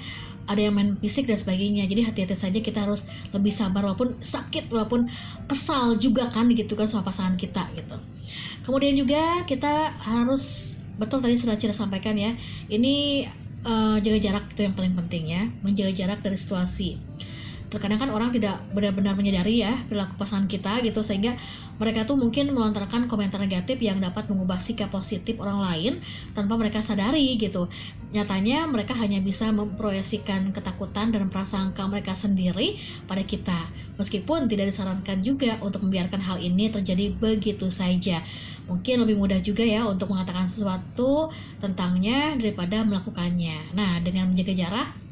ada 0.50 0.60
yang 0.66 0.74
main 0.74 0.98
fisik 0.98 1.30
dan 1.30 1.38
sebagainya. 1.38 1.86
Jadi 1.86 2.02
hati-hati 2.02 2.34
saja 2.34 2.58
kita 2.58 2.82
harus 2.82 3.06
lebih 3.30 3.54
sabar 3.54 3.86
walaupun 3.86 4.18
sakit 4.18 4.66
walaupun 4.66 5.06
kesal 5.46 5.94
juga 5.94 6.26
kan 6.34 6.50
gitu 6.50 6.74
kan 6.74 6.90
sama 6.90 7.06
pasangan 7.06 7.38
kita 7.38 7.70
gitu. 7.78 7.96
Kemudian 8.66 8.98
juga 8.98 9.46
kita 9.46 9.94
harus 10.02 10.74
betul 10.98 11.22
tadi 11.22 11.38
sudah 11.38 11.54
Cira 11.56 11.72
sampaikan 11.72 12.18
ya 12.18 12.34
ini 12.68 13.24
uh, 13.64 13.96
jaga 14.02 14.18
jarak 14.20 14.44
itu 14.52 14.66
yang 14.66 14.74
paling 14.74 14.92
penting 14.98 15.30
ya 15.30 15.46
menjaga 15.62 15.94
jarak 15.94 16.18
dari 16.20 16.36
situasi. 16.36 16.98
Terkadang 17.70 18.02
kan 18.02 18.10
orang 18.10 18.34
tidak 18.34 18.58
benar-benar 18.74 19.14
menyadari 19.14 19.62
ya 19.62 19.86
perilaku 19.86 20.18
pasangan 20.18 20.50
kita 20.50 20.82
gitu 20.82 21.06
sehingga 21.06 21.38
mereka 21.80 22.04
tuh 22.04 22.20
mungkin 22.20 22.52
melontarkan 22.52 23.08
komentar 23.08 23.40
negatif 23.40 23.80
yang 23.80 24.04
dapat 24.04 24.28
mengubah 24.28 24.60
sikap 24.60 24.92
positif 24.92 25.40
orang 25.40 25.64
lain 25.64 25.92
tanpa 26.36 26.60
mereka 26.60 26.84
sadari 26.84 27.40
gitu. 27.40 27.72
Nyatanya 28.12 28.68
mereka 28.68 28.92
hanya 28.92 29.24
bisa 29.24 29.48
memproyeksikan 29.48 30.52
ketakutan 30.52 31.08
dan 31.08 31.32
prasangka 31.32 31.80
mereka 31.88 32.12
sendiri 32.12 32.76
pada 33.08 33.24
kita. 33.24 33.72
Meskipun 33.96 34.52
tidak 34.52 34.76
disarankan 34.76 35.24
juga 35.24 35.56
untuk 35.64 35.80
membiarkan 35.88 36.20
hal 36.20 36.36
ini 36.44 36.68
terjadi 36.68 37.16
begitu 37.16 37.72
saja. 37.72 38.20
Mungkin 38.68 39.00
lebih 39.00 39.16
mudah 39.16 39.40
juga 39.40 39.64
ya 39.64 39.88
untuk 39.88 40.12
mengatakan 40.12 40.52
sesuatu 40.52 41.32
tentangnya 41.64 42.36
daripada 42.36 42.84
melakukannya. 42.84 43.72
Nah 43.72 44.04
dengan 44.04 44.28
menjaga 44.28 44.52
jarak 44.52 45.09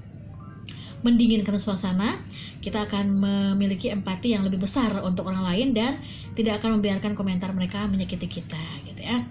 mendinginkan 1.02 1.54
suasana, 1.58 2.18
kita 2.58 2.90
akan 2.90 3.06
memiliki 3.18 3.90
empati 3.90 4.34
yang 4.34 4.42
lebih 4.42 4.62
besar 4.66 4.90
untuk 5.02 5.30
orang 5.30 5.46
lain 5.46 5.68
dan 5.74 6.02
tidak 6.34 6.62
akan 6.62 6.78
membiarkan 6.78 7.14
komentar 7.14 7.54
mereka 7.54 7.86
menyakiti 7.86 8.26
kita 8.26 8.62
gitu 8.86 9.00
ya. 9.02 9.22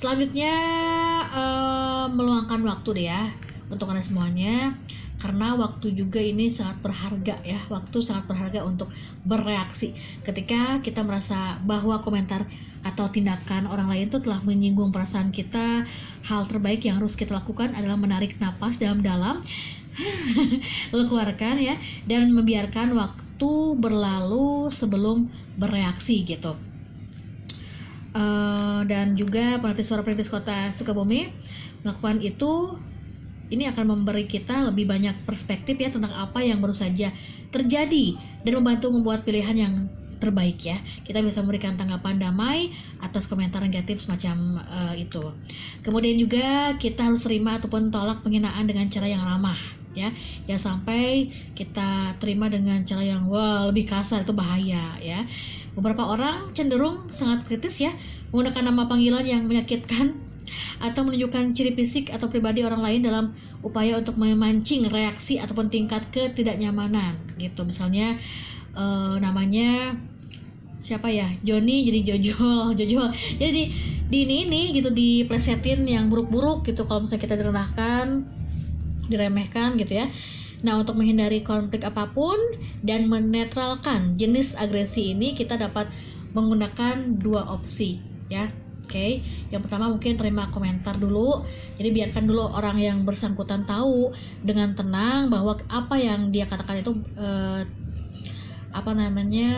Selanjutnya 0.00 0.54
uh, 1.30 2.06
meluangkan 2.10 2.64
waktu 2.64 2.88
deh 2.96 3.06
ya 3.06 3.30
untuk 3.70 3.88
anda 3.88 4.04
semuanya 4.04 4.76
karena 5.22 5.54
waktu 5.54 5.94
juga 5.94 6.18
ini 6.18 6.50
sangat 6.50 6.82
berharga 6.82 7.38
ya 7.46 7.62
waktu 7.70 8.02
sangat 8.02 8.26
berharga 8.26 8.66
untuk 8.66 8.90
bereaksi 9.22 9.94
ketika 10.26 10.82
kita 10.82 11.06
merasa 11.06 11.62
bahwa 11.62 12.02
komentar 12.02 12.42
atau 12.82 13.06
tindakan 13.10 13.70
orang 13.70 13.86
lain 13.86 14.10
itu 14.10 14.18
telah 14.18 14.42
menyinggung 14.42 14.90
perasaan 14.90 15.30
kita. 15.30 15.86
Hal 16.26 16.46
terbaik 16.50 16.82
yang 16.82 16.98
harus 16.98 17.14
kita 17.14 17.34
lakukan 17.34 17.74
adalah 17.74 17.94
menarik 17.94 18.36
napas 18.42 18.78
dalam-dalam. 18.78 19.42
Lo 20.94 21.06
keluarkan 21.06 21.62
ya 21.62 21.78
dan 22.06 22.32
membiarkan 22.34 22.94
waktu 22.98 23.52
berlalu 23.78 24.70
sebelum 24.74 25.30
bereaksi 25.56 26.26
gitu. 26.26 26.58
Uh, 28.12 28.84
dan 28.84 29.16
juga 29.16 29.56
peneliti 29.56 29.88
suara 29.88 30.04
peneliti 30.04 30.28
kota 30.28 30.68
Sukabumi 30.76 31.32
melakukan 31.80 32.20
itu 32.20 32.76
ini 33.48 33.68
akan 33.68 33.84
memberi 33.88 34.28
kita 34.28 34.68
lebih 34.68 34.84
banyak 34.84 35.24
perspektif 35.24 35.80
ya 35.80 35.88
tentang 35.88 36.12
apa 36.12 36.44
yang 36.44 36.60
baru 36.60 36.76
saja 36.76 37.08
terjadi 37.52 38.16
dan 38.44 38.52
membantu 38.60 38.88
membuat 38.92 39.24
pilihan 39.24 39.56
yang 39.56 39.74
terbaik 40.22 40.62
ya. 40.62 40.78
Kita 41.02 41.18
bisa 41.18 41.42
memberikan 41.42 41.74
tanggapan 41.74 42.22
damai 42.22 42.70
atas 43.02 43.26
komentar 43.26 43.58
negatif 43.58 44.06
semacam 44.06 44.62
uh, 44.62 44.94
itu. 44.94 45.34
Kemudian 45.82 46.14
juga 46.22 46.78
kita 46.78 47.10
harus 47.10 47.26
terima 47.26 47.58
ataupun 47.58 47.90
tolak 47.90 48.22
penghinaan 48.22 48.70
dengan 48.70 48.86
cara 48.86 49.10
yang 49.10 49.26
ramah 49.26 49.82
ya 49.92 50.08
ya 50.48 50.56
sampai 50.56 51.28
kita 51.52 52.16
terima 52.16 52.48
dengan 52.48 52.80
cara 52.88 53.04
yang 53.04 53.28
wah 53.28 53.68
lebih 53.68 53.92
kasar 53.92 54.24
itu 54.24 54.32
bahaya 54.32 54.96
ya 54.98 55.28
beberapa 55.76 56.08
orang 56.08 56.52
cenderung 56.56 57.12
sangat 57.12 57.44
kritis 57.44 57.76
ya 57.76 57.92
menggunakan 58.32 58.72
nama 58.72 58.88
panggilan 58.88 59.24
yang 59.28 59.44
menyakitkan 59.44 60.16
atau 60.82 61.06
menunjukkan 61.06 61.54
ciri 61.54 61.72
fisik 61.76 62.10
atau 62.10 62.26
pribadi 62.26 62.66
orang 62.66 62.82
lain 62.82 63.00
dalam 63.04 63.24
upaya 63.62 64.00
untuk 64.00 64.18
memancing 64.18 64.90
reaksi 64.90 65.38
ataupun 65.38 65.70
tingkat 65.70 66.02
ketidaknyamanan 66.10 67.14
gitu 67.38 67.62
misalnya 67.62 68.18
uh, 68.74 69.16
namanya 69.22 69.94
siapa 70.82 71.08
ya 71.08 71.30
Joni 71.46 71.86
jadi 71.86 72.00
Jojo 72.12 72.74
Jojo 72.78 73.14
jadi 73.38 73.62
di 74.12 74.18
ini 74.28 74.44
ini 74.44 74.62
gitu 74.76 74.92
diplesetin 74.92 75.86
yang 75.88 76.12
buruk-buruk 76.12 76.66
gitu 76.68 76.84
kalau 76.84 77.06
misalnya 77.06 77.22
kita 77.24 77.34
direndahkan 77.38 78.06
diremehkan 79.12 79.76
gitu 79.80 80.00
ya. 80.04 80.06
Nah, 80.62 80.78
untuk 80.78 80.94
menghindari 80.94 81.42
konflik 81.42 81.82
apa 81.82 82.08
pun 82.14 82.38
dan 82.86 83.10
menetralkan 83.10 84.14
jenis 84.14 84.54
agresi 84.54 85.10
ini, 85.10 85.34
kita 85.34 85.58
dapat 85.58 85.90
menggunakan 86.32 87.18
dua 87.18 87.44
opsi, 87.50 87.98
ya. 88.30 88.48
Oke, 88.82 88.98
okay. 88.98 89.12
yang 89.48 89.62
pertama 89.62 89.88
mungkin 89.88 90.18
terima 90.20 90.52
komentar 90.52 90.98
dulu. 90.98 91.46
Jadi 91.80 91.88
biarkan 91.96 92.28
dulu 92.28 92.50
orang 92.50 92.76
yang 92.76 92.98
bersangkutan 93.08 93.64
tahu 93.64 94.12
dengan 94.42 94.74
tenang 94.76 95.32
bahwa 95.32 95.56
apa 95.70 95.96
yang 95.96 96.28
dia 96.28 96.44
katakan 96.44 96.82
itu 96.82 96.92
uh, 97.16 97.62
apa 98.72 98.96
namanya 98.96 99.52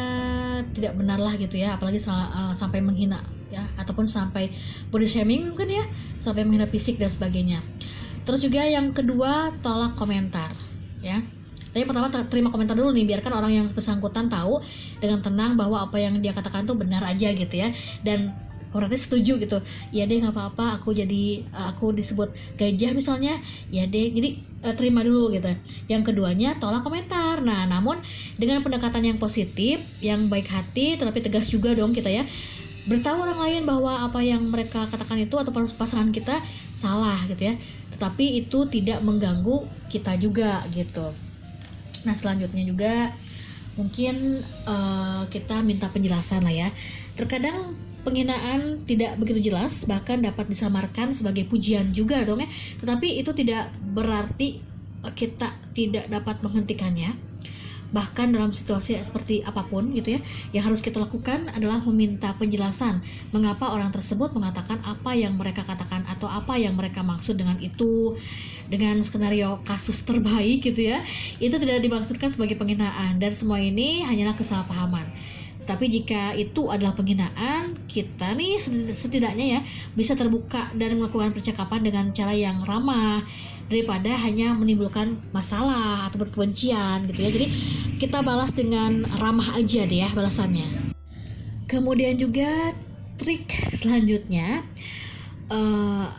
tidak 0.74 0.98
benar 0.98 1.22
lah 1.22 1.38
gitu 1.38 1.54
ya, 1.54 1.78
apalagi 1.78 2.02
uh, 2.04 2.52
sampai 2.58 2.82
menghina 2.82 3.22
ya, 3.48 3.62
ataupun 3.78 4.04
sampai 4.04 4.50
body 4.90 5.06
shaming 5.06 5.54
mungkin 5.54 5.70
ya, 5.70 5.84
sampai 6.20 6.42
menghina 6.42 6.66
fisik 6.66 6.98
dan 6.98 7.08
sebagainya. 7.08 7.62
Terus 8.26 8.42
juga 8.42 8.66
yang 8.66 8.90
kedua 8.90 9.54
tolak 9.62 9.94
komentar, 9.94 10.58
ya. 10.98 11.22
Tapi 11.74 11.82
pertama 11.90 12.06
terima 12.30 12.54
komentar 12.54 12.78
dulu 12.78 12.94
nih, 12.94 13.02
biarkan 13.02 13.34
orang 13.34 13.50
yang 13.50 13.66
bersangkutan 13.66 14.30
tahu 14.30 14.62
dengan 15.02 15.18
tenang 15.26 15.58
bahwa 15.58 15.82
apa 15.82 15.98
yang 15.98 16.22
dia 16.22 16.30
katakan 16.30 16.62
itu 16.66 16.74
benar 16.78 17.02
aja 17.02 17.34
gitu 17.34 17.54
ya. 17.54 17.74
Dan 18.06 18.30
berarti 18.80 18.98
setuju 18.98 19.38
gitu. 19.38 19.58
Ya 19.94 20.04
deh 20.04 20.18
nggak 20.18 20.34
apa-apa 20.34 20.82
aku 20.82 20.90
jadi 20.90 21.46
aku 21.54 21.94
disebut 21.94 22.34
gajah 22.58 22.90
misalnya. 22.90 23.38
Ya 23.70 23.86
deh 23.86 24.10
jadi 24.10 24.42
uh, 24.66 24.74
terima 24.74 25.06
dulu 25.06 25.30
gitu. 25.30 25.54
Yang 25.86 26.12
keduanya 26.12 26.58
tolak 26.58 26.82
komentar. 26.82 27.38
Nah 27.40 27.64
namun 27.70 28.02
dengan 28.34 28.60
pendekatan 28.66 29.06
yang 29.06 29.18
positif 29.22 29.80
yang 30.02 30.26
baik 30.26 30.50
hati 30.50 30.98
tetapi 30.98 31.22
tegas 31.22 31.46
juga 31.46 31.72
dong 31.72 31.94
kita 31.94 32.10
ya 32.10 32.26
beritahu 32.84 33.24
orang 33.24 33.40
lain 33.40 33.62
bahwa 33.64 34.04
apa 34.04 34.20
yang 34.20 34.44
mereka 34.44 34.84
katakan 34.92 35.24
itu 35.24 35.40
atau 35.40 35.54
pasangan 35.54 36.12
kita 36.12 36.42
salah 36.76 37.22
gitu 37.30 37.54
ya. 37.54 37.54
Tetapi 37.96 38.44
itu 38.44 38.66
tidak 38.68 39.00
mengganggu 39.00 39.64
kita 39.88 40.18
juga 40.20 40.66
gitu. 40.74 41.14
Nah 42.04 42.12
selanjutnya 42.12 42.66
juga 42.66 42.94
mungkin 43.74 44.44
uh, 44.68 45.26
kita 45.32 45.64
minta 45.64 45.88
penjelasan 45.88 46.44
lah 46.44 46.52
ya. 46.52 46.68
Terkadang 47.16 47.74
penghinaan 48.04 48.84
tidak 48.84 49.16
begitu 49.16 49.50
jelas 49.50 49.82
bahkan 49.88 50.20
dapat 50.20 50.46
disamarkan 50.46 51.16
sebagai 51.16 51.48
pujian 51.48 51.90
juga 51.96 52.20
dong 52.22 52.44
ya. 52.44 52.48
Tetapi 52.78 53.18
itu 53.18 53.32
tidak 53.32 53.72
berarti 53.80 54.60
kita 55.16 55.56
tidak 55.72 56.06
dapat 56.12 56.40
menghentikannya. 56.44 57.16
Bahkan 57.94 58.34
dalam 58.34 58.50
situasi 58.50 58.98
seperti 59.06 59.46
apa 59.46 59.62
pun 59.70 59.94
gitu 59.94 60.18
ya 60.18 60.20
yang 60.50 60.66
harus 60.66 60.82
kita 60.82 60.98
lakukan 60.98 61.46
adalah 61.48 61.78
meminta 61.86 62.34
penjelasan. 62.34 63.00
Mengapa 63.30 63.70
orang 63.70 63.94
tersebut 63.94 64.34
mengatakan 64.34 64.82
apa 64.82 65.14
yang 65.14 65.38
mereka 65.38 65.62
katakan 65.62 66.02
atau 66.10 66.26
apa 66.26 66.58
yang 66.58 66.74
mereka 66.74 67.06
maksud 67.06 67.38
dengan 67.38 67.54
itu 67.62 68.18
dengan 68.66 68.98
skenario 69.06 69.62
kasus 69.62 70.02
terbaik 70.08 70.66
gitu 70.66 70.90
ya. 70.90 71.06
Itu 71.38 71.56
tidak 71.62 71.86
dimaksudkan 71.86 72.34
sebagai 72.34 72.58
penghinaan 72.58 73.22
dan 73.22 73.32
semua 73.38 73.62
ini 73.62 74.02
hanyalah 74.02 74.34
kesalahpahaman 74.34 75.33
tapi 75.64 75.88
jika 75.88 76.36
itu 76.36 76.68
adalah 76.68 76.92
penghinaan, 76.92 77.88
kita 77.88 78.36
nih 78.36 78.60
setidaknya 78.92 79.46
ya 79.58 79.60
bisa 79.96 80.12
terbuka 80.12 80.70
dan 80.76 81.00
melakukan 81.00 81.32
percakapan 81.32 81.80
dengan 81.80 82.04
cara 82.12 82.36
yang 82.36 82.60
ramah 82.62 83.24
daripada 83.68 84.12
hanya 84.20 84.52
menimbulkan 84.52 85.16
masalah 85.32 86.08
atau 86.12 86.24
kebencian 86.28 87.08
gitu 87.08 87.20
ya. 87.24 87.30
Jadi 87.32 87.46
kita 87.96 88.20
balas 88.20 88.52
dengan 88.52 89.08
ramah 89.18 89.56
aja 89.56 89.88
deh 89.88 90.04
ya 90.04 90.12
balasannya. 90.12 90.92
Kemudian 91.64 92.20
juga 92.20 92.76
trik 93.16 93.48
selanjutnya 93.80 94.62
uh, 95.48 96.12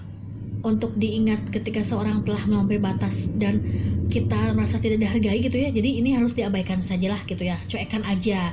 untuk 0.66 0.98
diingat 0.98 1.54
ketika 1.54 1.86
seorang 1.86 2.26
telah 2.26 2.42
melampaui 2.50 2.82
batas 2.82 3.14
dan 3.38 3.62
kita 4.10 4.58
merasa 4.58 4.82
tidak 4.82 5.06
dihargai 5.06 5.38
gitu 5.46 5.58
ya. 5.62 5.70
Jadi 5.70 6.02
ini 6.02 6.18
harus 6.18 6.34
diabaikan 6.34 6.82
sajalah 6.82 7.22
gitu 7.30 7.46
ya. 7.46 7.62
Cuekan 7.70 8.02
aja 8.02 8.50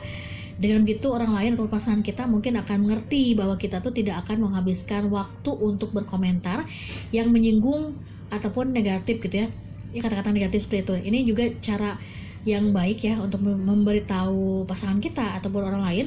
dengan 0.62 0.86
begitu 0.86 1.10
orang 1.10 1.34
lain 1.34 1.58
atau 1.58 1.66
pasangan 1.66 2.06
kita 2.06 2.30
mungkin 2.30 2.54
akan 2.54 2.86
mengerti 2.86 3.34
bahwa 3.34 3.58
kita 3.58 3.82
tuh 3.82 3.90
tidak 3.90 4.22
akan 4.22 4.46
menghabiskan 4.46 5.10
waktu 5.10 5.50
untuk 5.50 5.90
berkomentar 5.90 6.70
yang 7.10 7.34
menyinggung 7.34 7.98
ataupun 8.30 8.70
negatif 8.70 9.18
gitu 9.18 9.42
ya. 9.42 9.48
Ya 9.90 10.00
kata-kata 10.00 10.30
negatif 10.30 10.64
seperti 10.64 10.86
itu. 10.86 10.94
Ini 11.10 11.18
juga 11.26 11.44
cara 11.58 11.98
yang 12.46 12.70
baik 12.70 13.02
ya 13.02 13.18
untuk 13.18 13.42
memberitahu 13.42 14.64
pasangan 14.70 15.02
kita 15.02 15.42
ataupun 15.42 15.62
orang 15.66 15.82
lain 15.82 16.06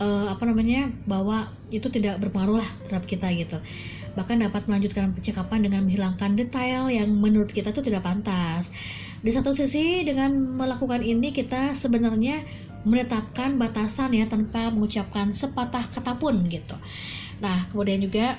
uh, 0.00 0.32
apa 0.32 0.44
namanya 0.48 0.90
bahwa 1.04 1.52
itu 1.70 1.86
tidak 1.90 2.20
berpengaruh 2.20 2.60
lah 2.62 2.68
terhadap 2.86 3.06
kita 3.08 3.28
gitu 3.34 3.58
bahkan 4.14 4.38
dapat 4.38 4.70
melanjutkan 4.70 5.10
percakapan 5.10 5.66
dengan 5.66 5.82
menghilangkan 5.86 6.38
detail 6.38 6.86
yang 6.86 7.10
menurut 7.10 7.50
kita 7.50 7.74
itu 7.74 7.82
tidak 7.82 8.06
pantas 8.06 8.70
di 9.24 9.30
satu 9.34 9.50
sisi 9.50 10.06
dengan 10.06 10.30
melakukan 10.54 11.02
ini 11.02 11.34
kita 11.34 11.74
sebenarnya 11.74 12.46
menetapkan 12.84 13.56
batasan 13.56 14.12
ya 14.12 14.28
tanpa 14.28 14.68
mengucapkan 14.68 15.32
sepatah 15.32 15.88
kata 15.88 16.20
pun 16.20 16.36
gitu. 16.52 16.76
Nah, 17.40 17.66
kemudian 17.72 18.04
juga 18.04 18.36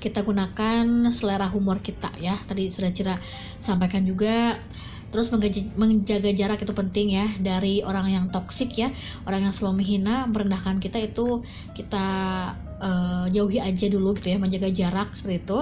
kita 0.00 0.24
gunakan 0.24 1.12
selera 1.12 1.48
humor 1.48 1.84
kita 1.84 2.12
ya. 2.16 2.40
Tadi 2.48 2.72
sudah 2.72 2.90
Cira 2.92 3.16
sampaikan 3.60 4.02
juga. 4.08 4.60
Terus 5.06 5.30
menjaga 5.78 6.34
jarak 6.34 6.66
itu 6.66 6.74
penting 6.74 7.14
ya 7.14 7.30
dari 7.38 7.80
orang 7.80 8.10
yang 8.10 8.24
toksik 8.28 8.74
ya. 8.74 8.90
Orang 9.24 9.46
yang 9.46 9.54
selalu 9.54 9.84
menghina 9.84 10.26
merendahkan 10.26 10.82
kita 10.82 10.98
itu 10.98 11.46
kita 11.72 12.06
uh, 12.82 13.24
jauhi 13.30 13.62
aja 13.62 13.86
dulu 13.86 14.18
gitu 14.18 14.34
ya 14.34 14.38
menjaga 14.40 14.68
jarak 14.72 15.14
seperti 15.14 15.46
itu. 15.46 15.60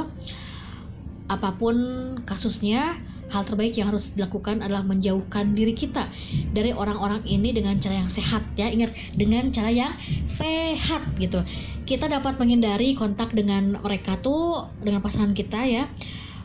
Apa 1.28 1.56
pun 1.56 1.76
kasusnya 2.24 2.98
hal 3.30 3.42
terbaik 3.44 3.74
yang 3.74 3.92
harus 3.92 4.12
dilakukan 4.12 4.60
adalah 4.60 4.84
menjauhkan 4.84 5.56
diri 5.56 5.72
kita 5.72 6.08
dari 6.52 6.74
orang-orang 6.74 7.24
ini 7.24 7.54
dengan 7.54 7.78
cara 7.80 8.04
yang 8.04 8.10
sehat 8.10 8.44
ya. 8.58 8.68
Ingat 8.68 9.16
dengan 9.16 9.50
cara 9.50 9.70
yang 9.70 9.92
sehat 10.28 11.16
gitu. 11.16 11.42
Kita 11.84 12.08
dapat 12.08 12.36
menghindari 12.36 12.94
kontak 12.96 13.32
dengan 13.32 13.80
mereka 13.80 14.20
tuh 14.20 14.68
dengan 14.80 15.00
pasangan 15.00 15.32
kita 15.32 15.64
ya 15.66 15.84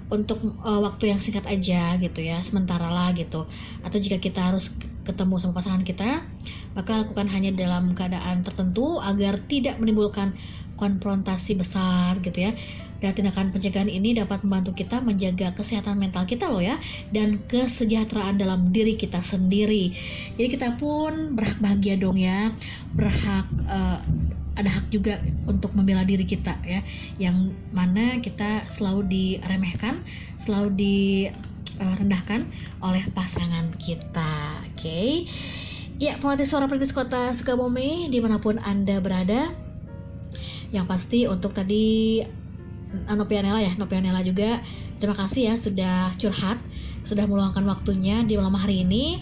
untuk 0.09 0.41
uh, 0.65 0.81
waktu 0.81 1.13
yang 1.13 1.21
singkat 1.21 1.45
aja 1.45 1.95
gitu 2.01 2.19
ya 2.23 2.41
sementara 2.41 2.89
lah 2.89 3.13
gitu. 3.13 3.45
Atau 3.85 4.01
jika 4.01 4.17
kita 4.17 4.51
harus 4.53 4.73
ketemu 5.09 5.41
sama 5.41 5.57
pasangan 5.57 5.81
kita 5.81 6.21
maka 6.77 7.01
lakukan 7.01 7.25
hanya 7.33 7.49
dalam 7.49 7.97
keadaan 7.97 8.45
tertentu 8.45 9.01
agar 9.01 9.41
tidak 9.49 9.81
menimbulkan 9.81 10.37
konfrontasi 10.77 11.57
besar 11.57 12.21
gitu 12.21 12.45
ya 12.45 12.53
dan 12.99 13.11
tindakan 13.15 13.51
pencegahan 13.55 13.87
ini 13.87 14.15
dapat 14.15 14.43
membantu 14.43 14.75
kita 14.75 14.99
menjaga 14.99 15.55
kesehatan 15.55 15.99
mental 15.99 16.27
kita 16.27 16.47
loh 16.51 16.63
ya 16.63 16.79
dan 17.15 17.39
kesejahteraan 17.47 18.39
dalam 18.39 18.69
diri 18.75 18.99
kita 18.99 19.23
sendiri. 19.23 19.95
Jadi 20.35 20.47
kita 20.51 20.75
pun 20.75 21.35
berhak 21.35 21.59
bahagia 21.63 21.95
dong 21.95 22.19
ya, 22.19 22.51
berhak 22.93 23.47
uh, 23.67 24.03
ada 24.59 24.69
hak 24.69 24.91
juga 24.91 25.23
untuk 25.47 25.71
membela 25.71 26.03
diri 26.03 26.27
kita 26.27 26.59
ya, 26.67 26.83
yang 27.15 27.55
mana 27.71 28.19
kita 28.19 28.67
selalu 28.75 29.07
diremehkan, 29.07 30.03
selalu 30.43 30.75
direndahkan 30.75 32.43
oleh 32.83 33.03
pasangan 33.15 33.71
kita. 33.79 34.63
Oke. 34.75 34.75
Okay? 34.75 35.11
Ya, 35.99 36.15
pelatih 36.15 36.47
suara 36.47 36.63
pelatih 36.67 36.95
kota 36.95 37.35
Sukabumi 37.35 38.07
di 38.07 38.23
mana 38.23 38.39
pun 38.39 38.55
anda 38.63 39.03
berada. 39.03 39.51
Yang 40.71 40.85
pasti 40.87 41.19
untuk 41.27 41.51
tadi 41.51 42.23
Nopianela 42.89 43.61
ya, 43.61 43.77
Nopianela 43.77 44.25
juga. 44.25 44.61
Terima 44.97 45.13
kasih 45.13 45.53
ya 45.53 45.55
sudah 45.55 46.17
curhat, 46.17 46.57
sudah 47.05 47.29
meluangkan 47.29 47.61
waktunya 47.69 48.25
di 48.25 48.33
malam 48.33 48.57
hari 48.57 48.81
ini. 48.81 49.21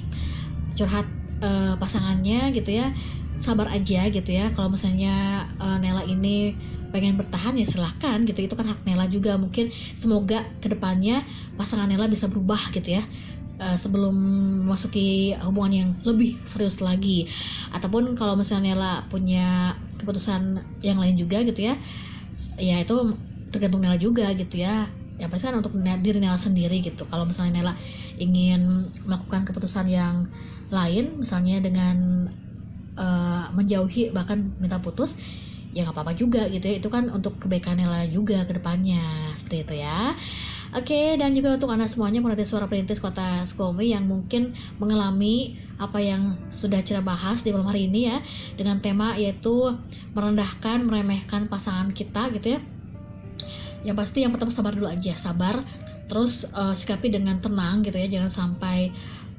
Curhat 0.79 1.07
uh, 1.43 1.75
pasangannya 1.75 2.55
gitu 2.55 2.71
ya. 2.71 2.95
Sabar 3.37 3.69
aja 3.69 4.07
gitu 4.07 4.31
ya. 4.31 4.49
Kalau 4.55 4.71
misalnya 4.73 5.45
uh, 5.59 5.77
Nela 5.77 6.07
ini 6.07 6.55
pengen 6.89 7.19
bertahan 7.19 7.59
ya 7.59 7.67
silahkan 7.67 8.23
gitu. 8.23 8.47
Itu 8.47 8.55
kan 8.55 8.71
hak 8.71 8.87
Nela 8.87 9.11
juga. 9.11 9.35
Mungkin 9.35 9.69
semoga 9.99 10.47
ke 10.63 10.71
depannya 10.71 11.27
pasangan 11.59 11.91
Nela 11.91 12.07
bisa 12.07 12.25
berubah 12.31 12.71
gitu 12.71 12.97
ya. 12.97 13.03
Uh, 13.57 13.73
sebelum 13.73 14.13
memasuki 14.69 15.33
hubungan 15.41 15.73
yang 15.73 15.89
lebih 16.05 16.37
serius 16.45 16.79
lagi. 16.79 17.27
Ataupun 17.73 18.15
kalau 18.15 18.39
misalnya 18.39 18.73
Nela 18.73 18.93
punya 19.11 19.75
keputusan 19.99 20.61
yang 20.85 21.01
lain 21.01 21.17
juga 21.19 21.43
gitu 21.43 21.73
ya. 21.73 21.75
Ya 22.57 22.81
itu 22.81 22.95
tergantung 23.51 23.83
Nela 23.83 23.97
juga 23.99 24.31
gitu 24.35 24.61
ya. 24.61 24.87
Yang 25.17 25.29
pasti 25.33 25.45
kan 25.49 25.57
untuk 25.57 25.73
diri 25.77 26.19
Nela 26.21 26.37
sendiri 26.37 26.77
gitu. 26.85 27.09
Kalau 27.09 27.25
misalnya 27.25 27.61
Nela 27.61 27.73
ingin 28.21 28.93
melakukan 29.05 29.49
keputusan 29.49 29.89
yang 29.89 30.29
lain 30.69 31.23
misalnya 31.23 31.63
dengan 31.63 32.27
uh, 32.99 33.49
menjauhi 33.55 34.11
bahkan 34.11 34.51
minta 34.59 34.77
putus 34.83 35.15
ya 35.75 35.85
nggak 35.85 35.95
apa-apa 35.95 36.13
juga 36.17 36.45
gitu 36.49 36.65
ya. 36.69 36.75
Itu 36.77 36.89
kan 36.93 37.09
untuk 37.09 37.41
kebaikan 37.41 37.77
Nela 37.77 38.05
juga 38.09 38.45
ke 38.45 38.57
depannya 38.57 39.33
seperti 39.33 39.57
itu 39.65 39.73
ya. 39.81 40.13
Oke, 40.75 41.15
dan 41.15 41.31
juga 41.31 41.55
untuk 41.55 41.71
Anda 41.71 41.87
semuanya 41.87 42.19
penanti 42.19 42.43
suara 42.43 42.67
perintis 42.67 42.99
kota 42.99 43.47
Sukabumi 43.47 43.95
yang 43.95 44.03
mungkin 44.03 44.51
mengalami 44.83 45.55
apa 45.79 46.03
yang 46.03 46.35
sudah 46.51 46.83
Cira 46.83 46.99
bahas 46.99 47.39
di 47.39 47.55
malam 47.55 47.71
hari 47.71 47.87
ini 47.87 48.11
ya 48.11 48.19
dengan 48.59 48.83
tema 48.83 49.15
yaitu 49.15 49.79
merendahkan, 50.11 50.83
meremehkan 50.83 51.47
pasangan 51.47 51.95
kita 51.95 52.35
gitu 52.35 52.59
ya 52.59 52.61
yang 53.85 53.97
pasti 53.97 54.25
yang 54.25 54.33
pertama 54.33 54.53
sabar 54.53 54.73
dulu 54.73 54.89
aja 54.89 55.13
sabar 55.17 55.61
terus 56.07 56.47
uh, 56.55 56.71
sikapi 56.73 57.11
dengan 57.11 57.37
tenang 57.43 57.83
gitu 57.83 57.99
ya 57.99 58.07
jangan 58.07 58.31
sampai 58.31 58.95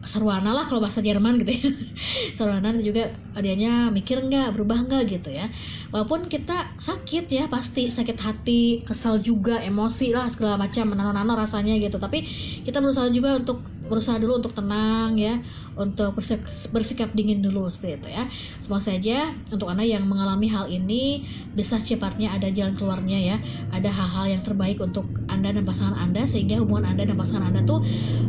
serwana 0.07 0.55
lah 0.55 0.71
kalau 0.71 0.79
bahasa 0.79 1.03
Jerman 1.03 1.43
gitu 1.43 1.53
ya. 1.59 1.69
Serwana 2.39 2.71
juga 2.79 3.11
adanya 3.35 3.91
mikir 3.91 4.23
nggak 4.23 4.55
berubah 4.55 4.87
nggak 4.87 5.03
gitu 5.11 5.35
ya. 5.35 5.51
Walaupun 5.91 6.31
kita 6.31 6.71
sakit 6.79 7.27
ya 7.27 7.51
pasti 7.51 7.91
sakit 7.91 8.15
hati 8.15 8.87
kesal 8.87 9.19
juga 9.19 9.59
emosi 9.59 10.15
lah 10.15 10.31
segala 10.31 10.55
macam 10.55 10.95
menano-nano 10.95 11.35
rasanya 11.35 11.75
gitu. 11.83 11.99
Tapi 11.99 12.23
kita 12.63 12.79
berusaha 12.79 13.11
juga 13.11 13.43
untuk 13.43 13.59
berusaha 13.89 14.21
dulu 14.21 14.39
untuk 14.39 14.53
tenang 14.55 15.17
ya. 15.17 15.41
Untuk 15.79 16.19
bersikap, 16.19 16.47
bersikap 16.75 17.09
dingin 17.15 17.41
dulu 17.41 17.71
seperti 17.71 18.03
itu 18.03 18.09
ya. 18.13 18.25
Semoga 18.63 18.83
saja 18.93 19.33
untuk 19.51 19.71
anda 19.71 19.87
yang 19.87 20.05
mengalami 20.07 20.51
hal 20.51 20.69
ini 20.69 21.25
bisa 21.55 21.79
cepatnya 21.81 22.37
ada 22.37 22.53
jalan 22.53 22.77
keluarnya 22.77 23.19
ya. 23.19 23.37
Ada 23.73 23.91
hal-hal 23.91 24.39
yang 24.39 24.43
terbaik 24.47 24.79
untuk 24.79 25.09
anda 25.33 25.51
dan 25.51 25.65
pasangan 25.67 25.97
anda 25.97 26.29
sehingga 26.29 26.61
hubungan 26.61 26.95
anda 26.95 27.09
dan 27.09 27.17
pasangan 27.17 27.51
anda 27.51 27.65
tuh 27.67 27.83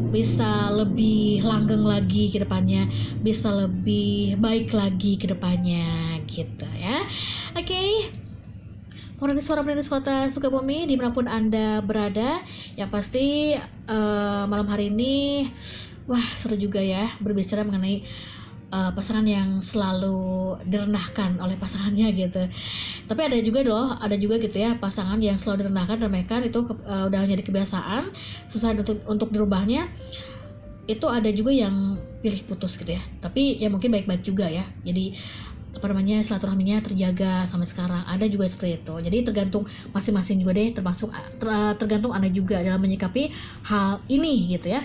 bisa 0.10 0.74
lebih 0.74 1.45
langgeng 1.45 1.86
lagi 1.86 2.34
ke 2.34 2.41
depannya 2.41 2.89
bisa 3.22 3.54
lebih 3.54 4.41
baik 4.41 4.74
lagi 4.74 5.22
ke 5.22 5.30
depannya 5.30 6.17
gitu 6.26 6.65
ya. 6.78 7.06
Oke 7.54 7.69
okay. 7.69 8.18
Perintis 9.19 9.51
suara 9.51 9.67
perintis 9.67 9.91
kota 9.91 10.32
Sukabumi 10.32 10.88
di 10.88 10.95
mana 10.95 11.12
pun 11.12 11.27
anda 11.27 11.84
berada 11.84 12.39
yang 12.79 12.88
pasti 12.88 13.51
uh, 13.91 14.47
malam 14.47 14.63
hari 14.71 14.88
ini 14.88 15.43
wah 16.08 16.23
seru 16.39 16.55
juga 16.55 16.79
ya 16.79 17.12
berbicara 17.19 17.67
mengenai 17.67 18.08
uh, 18.71 18.95
pasangan 18.95 19.27
yang 19.27 19.60
selalu 19.60 20.55
direndahkan 20.63 21.36
oleh 21.36 21.60
pasangannya 21.60 22.15
gitu. 22.15 22.47
Tapi 23.12 23.21
ada 23.27 23.36
juga 23.43 23.60
loh, 23.67 23.91
ada 23.99 24.15
juga 24.15 24.39
gitu 24.39 24.55
ya 24.55 24.79
pasangan 24.79 25.19
yang 25.19 25.36
selalu 25.36 25.67
direndahkan 25.67 25.99
dan 25.99 26.10
mereka 26.15 26.39
itu 26.39 26.63
uh, 26.88 27.12
udah 27.12 27.19
menjadi 27.19 27.43
kebiasaan, 27.43 28.15
susah 28.47 28.71
untuk 28.71 29.03
untuk 29.03 29.36
dirubahnya. 29.36 29.91
Itu 30.88 31.12
ada 31.12 31.27
juga 31.36 31.51
yang 31.51 31.99
pilih 32.23 32.47
putus 32.47 32.79
gitu 32.79 32.95
ya. 32.95 33.03
Tapi 33.19 33.60
ya 33.60 33.67
mungkin 33.67 33.91
baik-baik 33.91 34.23
juga 34.23 34.47
ya. 34.47 34.63
Jadi 34.88 35.12
apa 35.69 35.86
namanya 35.86 36.25
silaturahminya 36.25 36.82
terjaga 36.82 37.45
sampai 37.47 37.67
sekarang. 37.69 38.01
Ada 38.10 38.25
juga 38.25 38.49
seperti 38.49 38.82
itu. 38.82 38.93
Jadi 38.97 39.17
tergantung 39.21 39.63
masing-masing 39.93 40.41
juga 40.41 40.58
deh 40.58 40.73
termasuk 40.73 41.13
ter, 41.38 41.47
tergantung 41.77 42.12
anda 42.12 42.27
juga 42.27 42.60
dalam 42.60 42.82
menyikapi 42.82 43.29
hal 43.63 44.01
ini 44.10 44.58
gitu 44.58 44.73
ya. 44.73 44.82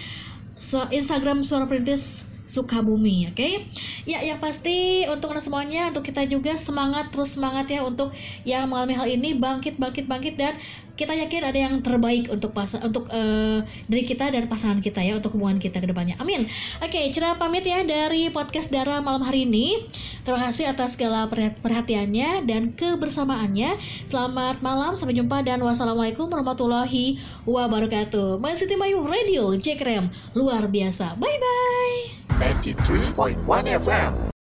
Instagram 0.94 1.42
Suara 1.42 1.66
Perintis 1.66 2.22
Sukabumi, 2.48 3.28
oke? 3.28 3.36
Okay? 3.36 3.68
Ya, 4.08 4.24
yang 4.24 4.40
pasti 4.40 5.04
untuk 5.12 5.36
anda 5.36 5.44
semuanya, 5.44 5.92
untuk 5.92 6.08
kita 6.08 6.24
juga 6.32 6.56
semangat 6.56 7.12
terus 7.12 7.36
semangat 7.36 7.68
ya 7.68 7.84
untuk 7.84 8.16
yang 8.48 8.72
mengalami 8.72 8.96
hal 8.96 9.08
ini 9.12 9.36
bangkit, 9.36 9.76
bangkit, 9.76 10.08
bangkit 10.08 10.40
dan 10.40 10.56
kita 10.98 11.14
yakin 11.14 11.42
ada 11.46 11.60
yang 11.70 11.74
terbaik 11.86 12.28
untuk 12.34 12.52
pas 12.52 12.68
untuk 12.82 13.06
uh, 13.14 13.62
dari 13.86 14.04
kita 14.04 14.34
dan 14.34 14.50
pasangan 14.50 14.82
kita 14.82 15.00
ya 15.06 15.22
untuk 15.22 15.38
hubungan 15.38 15.62
kita 15.62 15.78
ke 15.78 15.88
depannya. 15.88 16.18
Amin. 16.18 16.50
Oke, 16.82 16.98
okay, 16.98 17.06
cerah 17.14 17.38
pamit 17.38 17.64
ya 17.64 17.86
dari 17.86 18.34
podcast 18.34 18.68
Dara 18.74 19.00
malam 19.00 19.22
hari 19.22 19.46
ini. 19.46 19.86
Terima 20.26 20.50
kasih 20.50 20.74
atas 20.74 20.98
segala 20.98 21.30
perhatiannya 21.62 22.50
dan 22.50 22.74
kebersamaannya. 22.74 23.78
Selamat 24.10 24.60
malam, 24.66 24.98
sampai 24.98 25.16
jumpa 25.16 25.46
dan 25.46 25.62
wassalamualaikum 25.62 26.28
warahmatullahi 26.28 27.22
wabarakatuh. 27.46 28.42
Masih 28.42 28.66
Mayu 28.74 29.06
Radio 29.06 29.54
Jack 29.62 29.86
Rem 29.86 30.10
luar 30.34 30.66
biasa. 30.66 31.14
Bye 31.16 31.38
bye. 31.38 32.18
93.1 32.38 33.38
FM 33.82 34.37